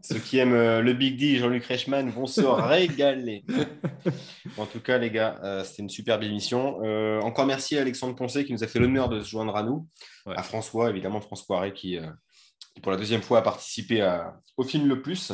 [0.02, 3.44] ceux qui aiment le Big D, Jean-Luc Reichmann, vont se régaler.
[4.58, 6.78] en tout cas, les gars, c'était une superbe émission.
[7.22, 9.86] encore merci à Alexandre Poncé qui nous a fait l'honneur de se joindre à nous
[10.26, 12.06] à François, évidemment, François Ray, qui, euh,
[12.74, 15.32] qui, pour la deuxième fois a participé à, au film Le Plus.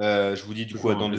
[0.00, 1.18] Euh, je vous dis du coup, attendez.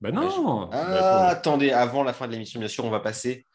[0.00, 3.46] Ben non ah, bah, Attendez, avant la fin de l'émission, bien sûr, on va passer,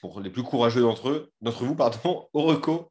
[0.00, 2.90] pour les plus courageux d'entre eux, d'entre vous, pardon, au reco.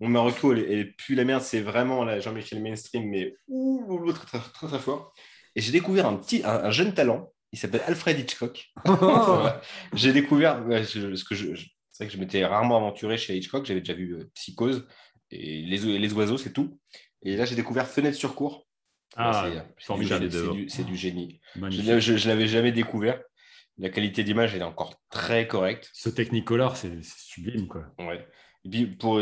[0.00, 3.73] Mon Marocco, elle, elle, plus la merde, c'est vraiment la Jean-Michel Mainstream, mais ouh,
[4.12, 5.12] très, très, très, fort.
[5.56, 8.72] Et j'ai découvert un petit, un, jeune talent, il s'appelle Alfred Hitchcock.
[9.94, 11.54] j'ai découvert, ce que je,
[11.92, 14.86] c'est vrai que je m'étais rarement aventuré chez Hitchcock, j'avais déjà vu euh, Psychose
[15.30, 16.78] et les, les oiseaux, c'est tout.
[17.22, 18.66] Et là, j'ai découvert Fenêtre sur cours.
[19.16, 19.48] Ah,
[19.78, 20.06] c'est du,
[20.84, 21.40] du, génie.
[21.54, 23.22] Je ne l'avais jamais découvert.
[23.78, 25.90] La qualité d'image est encore très correcte.
[25.92, 27.68] Ce Technicolor, c'est sublime.
[27.68, 27.86] Quoi.
[27.98, 28.26] Ouais
[28.98, 29.20] pour,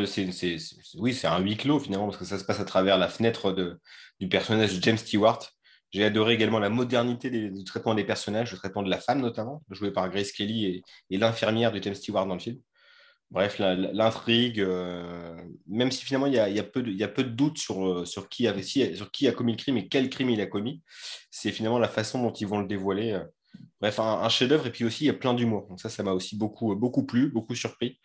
[0.98, 3.52] oui, c'est un huis clos finalement, parce que ça se passe à travers la fenêtre
[3.52, 3.80] de,
[4.20, 5.40] du personnage de James Stewart.
[5.90, 9.62] J'ai adoré également la modernité du traitement des personnages, le traitement de la femme notamment,
[9.70, 12.58] jouée par Grace Kelly et, et l'infirmière de James Stewart dans le film.
[13.30, 15.36] Bref, l'intrigue, euh,
[15.66, 17.30] même si finalement il y a, y a, peu, de, il y a peu de
[17.30, 20.40] doutes sur, sur, qui a, sur qui a commis le crime et quel crime il
[20.40, 20.82] a commis,
[21.30, 23.12] c'est finalement la façon dont ils vont le dévoiler.
[23.12, 23.24] Euh,
[23.80, 25.66] Bref, un, chef-d'œuvre et puis aussi il y a plein d'humour.
[25.68, 27.98] Donc ça, ça m'a aussi beaucoup, beaucoup plu, beaucoup surpris.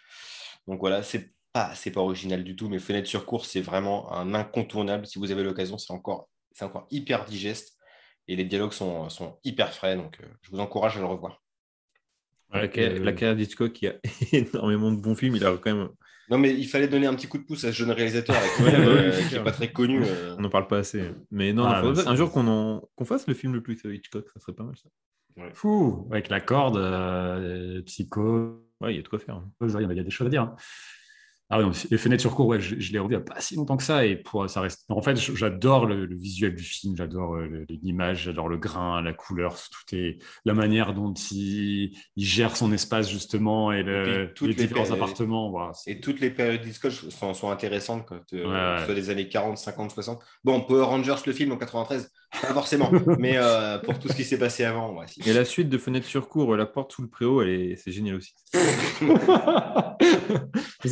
[0.67, 4.11] Donc voilà, c'est pas, c'est pas original du tout, mais Fenêtre sur cours, c'est vraiment
[4.13, 5.05] un incontournable.
[5.05, 7.77] Si vous avez l'occasion, c'est encore, c'est encore hyper digeste
[8.27, 9.95] et les dialogues sont, sont hyper frais.
[9.95, 11.41] Donc euh, je vous encourage à le revoir.
[12.51, 13.95] la, carrière d'Hitchcock, qui a
[14.31, 15.35] énormément de bons films.
[15.35, 15.89] Il a quand même
[16.29, 19.11] non, mais il fallait donner un petit coup de pouce à ce jeune réalisateur euh,
[19.29, 20.01] qui n'est pas très connu.
[20.03, 20.35] Euh.
[20.37, 21.09] On n'en parle pas assez.
[21.31, 24.53] Mais non, ah, un jour qu'on qu'on fasse le film le plus Hitchcock, ça serait
[24.53, 24.89] pas mal ça.
[25.53, 28.66] Fou, avec la corde, euh, psycho.
[28.81, 29.41] Ouais, il y a de quoi faire.
[29.61, 30.43] Il y, a des choses à dire.
[30.43, 30.55] Hein.
[31.49, 33.55] Ah oui, les fenêtres sur cours, ouais, je, l'ai revu il n'y a pas si
[33.55, 34.05] longtemps que ça.
[34.05, 34.83] Et pour, ça reste...
[34.89, 39.55] En fait, j'adore le, visuel du film, j'adore euh, l'image, j'adore le grain, la couleur,
[39.55, 45.71] tout est la manière dont il, gère son espace, justement, et, les, différents appartements.
[45.85, 49.91] Et toutes les périodes d'histoire sont, sont, intéressantes, quand, euh, soit des années 40, 50,
[49.91, 50.21] 60.
[50.43, 52.11] Bon, Power Rangers, le film en 93,
[52.41, 54.97] pas forcément, mais euh, pour tout ce qui s'est passé avant.
[54.97, 58.15] Ouais, Et la suite de Fenêtre sur cours, la porte sous le préau, c'est génial
[58.15, 58.33] aussi.
[58.53, 58.63] Parce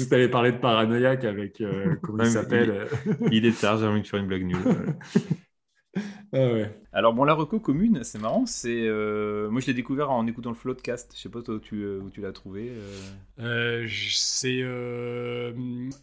[0.03, 2.87] que tu avais parlé de paranoïaque avec, euh, comment il s'appelle
[3.31, 4.57] Il est tard, j'ai envie de faire une blague nulle.
[6.35, 6.69] Ah ouais.
[6.91, 8.45] Alors bon, la reco commune, c'est marrant.
[8.45, 11.13] C'est euh, moi je l'ai découvert en écoutant le Floodcast.
[11.15, 12.73] Je sais pas toi où tu, où tu l'as trouvé.
[13.87, 14.63] c'est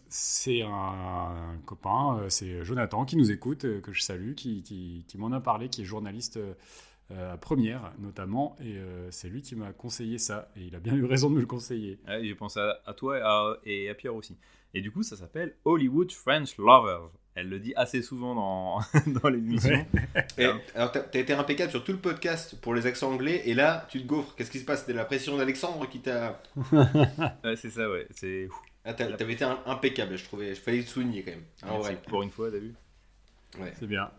[0.09, 5.31] c'est un, copain, c'est Jonathan qui nous écoute, que je salue, qui, qui, qui m'en
[5.31, 6.39] a parlé, qui est journaliste
[7.11, 8.77] à première notamment, et
[9.11, 11.45] c'est lui qui m'a conseillé ça, et il a bien eu raison de me le
[11.45, 11.99] conseiller.
[12.21, 14.37] J'ai pensé à, toi et à, Pierre aussi.
[14.73, 17.11] Et du coup, ça s'appelle Hollywood French Lovers.
[17.35, 18.79] Elle le dit assez souvent dans,
[19.21, 19.85] dans l'émission.
[20.75, 23.87] Alors, tu as, été impeccable sur tout le podcast pour les accents anglais, et là,
[23.89, 24.35] tu te gaufres.
[24.35, 24.81] Qu'est-ce qui se passe?
[24.81, 26.41] C'était la pression d'Alexandre qui t'a.
[26.71, 28.07] ouais, c'est ça, ouais.
[28.11, 28.49] C'est.
[28.85, 30.53] Ah, t'avais été impeccable, je trouvais.
[30.53, 31.43] Je fallait le souligner quand même.
[31.63, 32.73] Ah, Pour une fois, t'as vu?
[33.59, 33.73] Ouais.
[33.79, 34.11] C'est bien.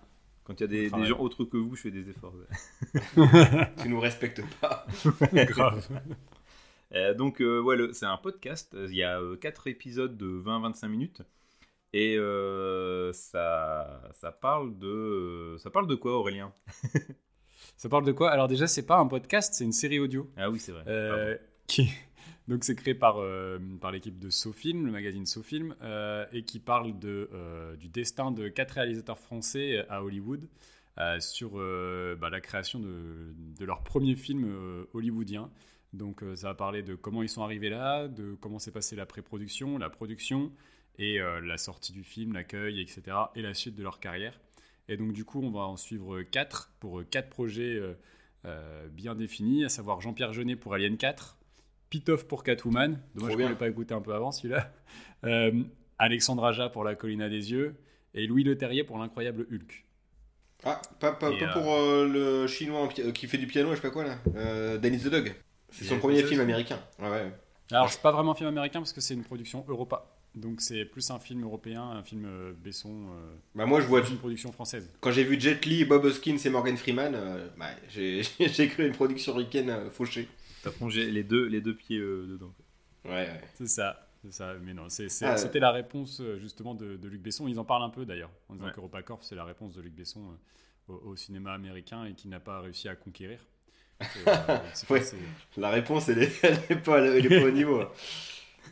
[0.44, 2.34] Quand il y a des, des, gens autres que vous, je fais des efforts.
[3.82, 4.86] tu nous respectes pas.
[5.32, 5.88] Grave.
[6.94, 8.76] Euh, donc, euh, ouais, c'est un podcast.
[8.88, 11.22] Il y a euh, 4 épisodes de 20-25 minutes.
[11.94, 16.52] Et euh, ça, ça, parle de, ça parle de quoi, Aurélien?
[17.76, 18.30] Ça parle de quoi?
[18.30, 20.30] Alors, déjà, c'est pas un podcast, c'est une série audio.
[20.36, 20.84] Ah oui, c'est vrai.
[20.86, 21.36] Euh,
[21.66, 21.88] qui,
[22.48, 25.74] donc c'est créé par, euh, par l'équipe de SoFilm, le magazine SoFilm,
[26.32, 27.28] et qui parle de,
[27.78, 30.48] du destin de quatre réalisateurs français à Hollywood
[31.20, 31.52] sur
[32.18, 35.50] bah, la création de, de, leur premier film hollywoodien.
[35.92, 39.06] Donc ça va parler de comment ils sont arrivés là, de comment s'est passée la
[39.06, 40.52] pré-production, la production
[40.98, 43.16] et la sortie du film, l'accueil, etc.
[43.34, 44.38] et la suite de leur carrière.
[44.88, 47.80] Et donc du coup on va en suivre quatre pour quatre projets
[48.92, 51.38] bien définis, à savoir Jean-Pierre Jeunet pour Alien 4,
[51.94, 52.98] Pitoff pour Catwoman.
[53.14, 54.72] Dommage que je ne pas écouté un peu avant celui-là.
[55.24, 55.62] Euh,
[55.98, 57.76] Alexandre Aja pour La Colline des Yeux.
[58.12, 59.86] Et Louis Leterrier pour L'incroyable Hulk.
[60.64, 63.88] Ah, pas, pas, pas pour euh, le chinois qui fait du piano, je sais pas
[63.88, 64.18] quoi là.
[64.36, 65.34] Euh, Dennis the Dog.
[65.70, 66.78] C'est son premier film américain.
[66.98, 67.32] Ouais, ouais.
[67.70, 70.13] Alors, c'est pas vraiment un film américain parce que c'est une production Europa.
[70.34, 72.28] Donc c'est plus un film européen, un film
[72.62, 73.06] Besson.
[73.54, 74.90] bah moi je vois une production française.
[75.00, 77.16] Quand j'ai vu Jet Li, Bob Hoskins et Morgan Freeman,
[77.56, 78.22] bah, j'ai
[78.68, 80.28] cru une production ricaine fauchée.
[80.64, 82.54] T'as plongé les deux, les deux pieds euh, dedans.
[83.04, 83.40] Ouais, ouais.
[83.54, 84.08] C'est ça.
[84.24, 87.46] C'est ça, mais non, ah, c'était la réponse euh, justement de, Luc Besson.
[87.46, 90.22] Ils en parlent un peu d'ailleurs, en disant qu'EuropaCorp, c'est la réponse de Luc Besson
[90.88, 93.46] euh, au, cinéma américain et qu'il n'a pas réussi à conquérir.
[95.58, 96.26] la réponse, elle n'est
[96.82, 97.82] pas, pas, au niveau.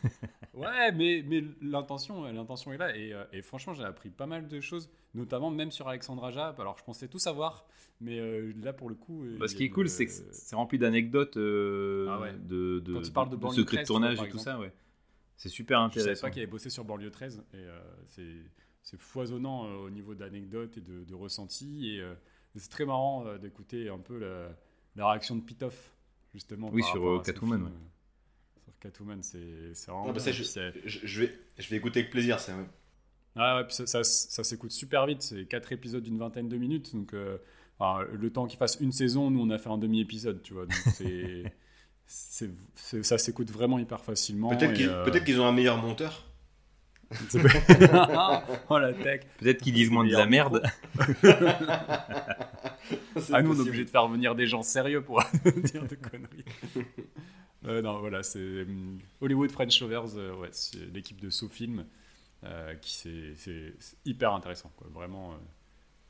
[0.53, 2.95] Ouais, mais, mais l'intention, l'intention est là.
[2.95, 6.55] Et, euh, et franchement, j'ai appris pas mal de choses, notamment même sur Alexandre Aja.
[6.59, 7.65] Alors, je pensais tout savoir,
[7.99, 9.25] mais euh, là, pour le coup.
[9.39, 13.01] Bah, ce qui est cool, c'est que c'est rempli d'anecdotes euh, ah de, de, Quand
[13.01, 14.71] il parle de, de secrets de tournage et tout ça, ouais.
[15.35, 16.09] C'est super intéressant.
[16.09, 17.43] Je savais pas qu'il avait bossé sur Banlieue 13.
[17.55, 17.65] Et
[18.83, 21.97] c'est foisonnant au niveau d'anecdotes et de, de ressentis.
[21.97, 22.03] Et
[22.55, 24.55] c'est très marrant d'écouter un peu la,
[24.95, 25.91] la, réaction de Pitoff,
[26.31, 26.69] justement.
[26.71, 27.71] Oui, sur Catwoman, ouais.
[28.83, 29.39] Catwoman, c'est
[29.87, 30.11] vraiment.
[30.11, 32.51] Bah, je, vais, je vais écouter avec plaisir, ça.
[33.35, 35.21] Ah ouais, puis ça, ça, s'écoute super vite.
[35.21, 36.93] C'est quatre épisodes d'une vingtaine de minutes.
[36.93, 37.37] Donc, euh,
[38.11, 40.65] le temps qu'il fasse une saison, nous, on a fait un demi-épisode, tu vois.
[40.65, 40.75] Donc,
[42.05, 42.51] c'est,
[43.01, 44.49] ça s'écoute vraiment hyper facilement.
[44.49, 46.25] Peut-être, qu'ils, euh, qu'ils ont un meilleur monteur.
[48.69, 49.21] oh la tech.
[49.37, 50.61] Peut-être qu'ils disent moins de la merde.
[53.31, 56.43] ah, nous, on est obligé de faire venir des gens sérieux pour dire de conneries.
[57.65, 58.65] Euh, non, voilà, c'est euh,
[59.21, 61.85] Hollywood French Lovers, euh, ouais, c'est l'équipe de SoFilm,
[62.81, 62.93] qui
[63.35, 63.73] c'est
[64.05, 64.87] hyper intéressant, quoi.
[64.93, 65.37] Vraiment,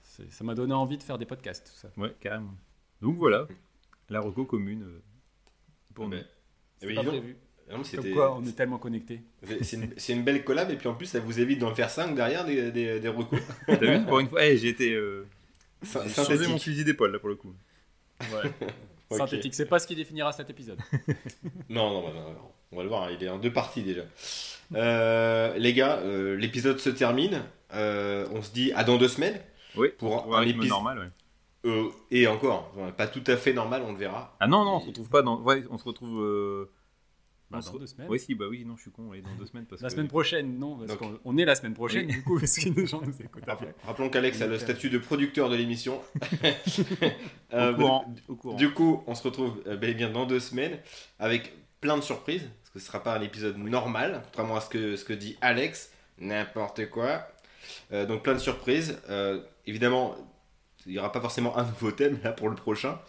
[0.02, 1.92] ça m'a donné envie de faire des podcasts, tout ça.
[1.98, 2.56] Ouais, carrément.
[3.02, 3.48] Donc voilà,
[4.10, 4.86] la reco commune
[5.94, 6.18] pour nous.
[6.80, 7.38] C'est pas prévu.
[7.70, 9.22] Comme quoi, on est tellement connectés.
[9.62, 12.46] C'est une, belle collab, et puis en plus, ça vous évite d'en faire 5 derrière
[12.46, 13.40] des, des, des recos.
[13.68, 14.94] T'as vu Pour une fois, hey, j'ai été.
[14.94, 15.26] Euh,
[15.84, 17.54] changé mon fusil d'épaule, là, pour le coup.
[18.22, 18.52] Ouais.
[19.14, 19.54] Synthétique.
[19.54, 20.80] C'est pas ce qui définira cet épisode.
[21.70, 22.36] non, non, non, non,
[22.72, 23.04] on va le voir.
[23.04, 24.04] Hein, il est en deux parties déjà.
[24.76, 27.44] Euh, les gars, euh, l'épisode se termine.
[27.74, 29.40] Euh, on se dit à dans deux semaines.
[29.76, 29.90] Oui.
[29.98, 31.12] Pour, un, épisode normal.
[32.12, 34.36] et encore, pas tout à fait normal, on le verra.
[34.40, 35.40] Ah non, non, on se retrouve pas dans.
[35.42, 36.68] Ouais, on se retrouve
[37.60, 38.08] bah, dans deux semaines.
[38.10, 39.66] Oui, si, bah oui, non, je suis con, dans deux semaines.
[39.66, 42.70] Parce la semaine prochaine, non, parce qu'on est la semaine prochaine, du coup, parce que
[42.70, 43.44] les gens nous écoutent
[43.86, 46.02] Rappelons qu'Alex a le statut de producteur de l'émission.
[47.54, 47.74] euh,
[48.28, 50.78] au, courant, Du coup, on se retrouve euh, bel et bien dans deux semaines
[51.20, 54.62] avec plein de surprises, parce que ce ne sera pas un épisode normal, contrairement à
[54.62, 57.28] ce que, ce que dit Alex, n'importe quoi.
[57.92, 58.98] Euh, donc plein de surprises.
[59.10, 60.16] Euh, évidemment,
[60.86, 63.00] il n'y aura pas forcément un nouveau thème là pour le prochain.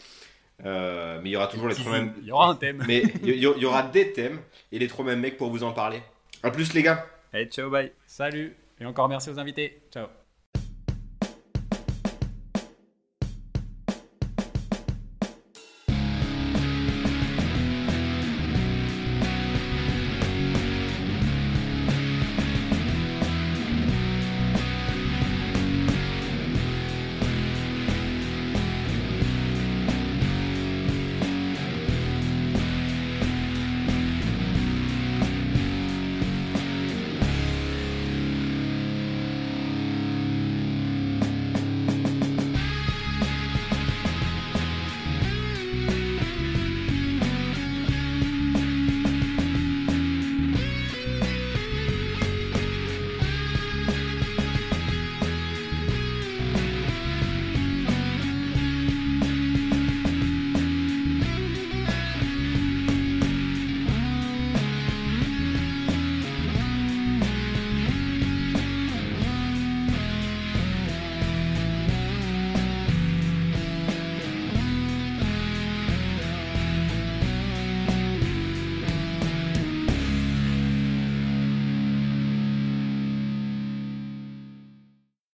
[0.64, 2.14] Euh, mais il y aura toujours les trois mêmes.
[2.18, 2.84] Il y aura un thème.
[2.86, 4.40] Mais il y, y, aura des thèmes
[4.72, 6.00] et les trois mêmes mecs pour vous en parler.
[6.42, 7.07] A plus les gars.
[7.32, 7.92] Allez, ciao, bye.
[8.07, 8.57] Salut.
[8.80, 9.80] Et encore merci aux invités.
[9.92, 10.07] Ciao.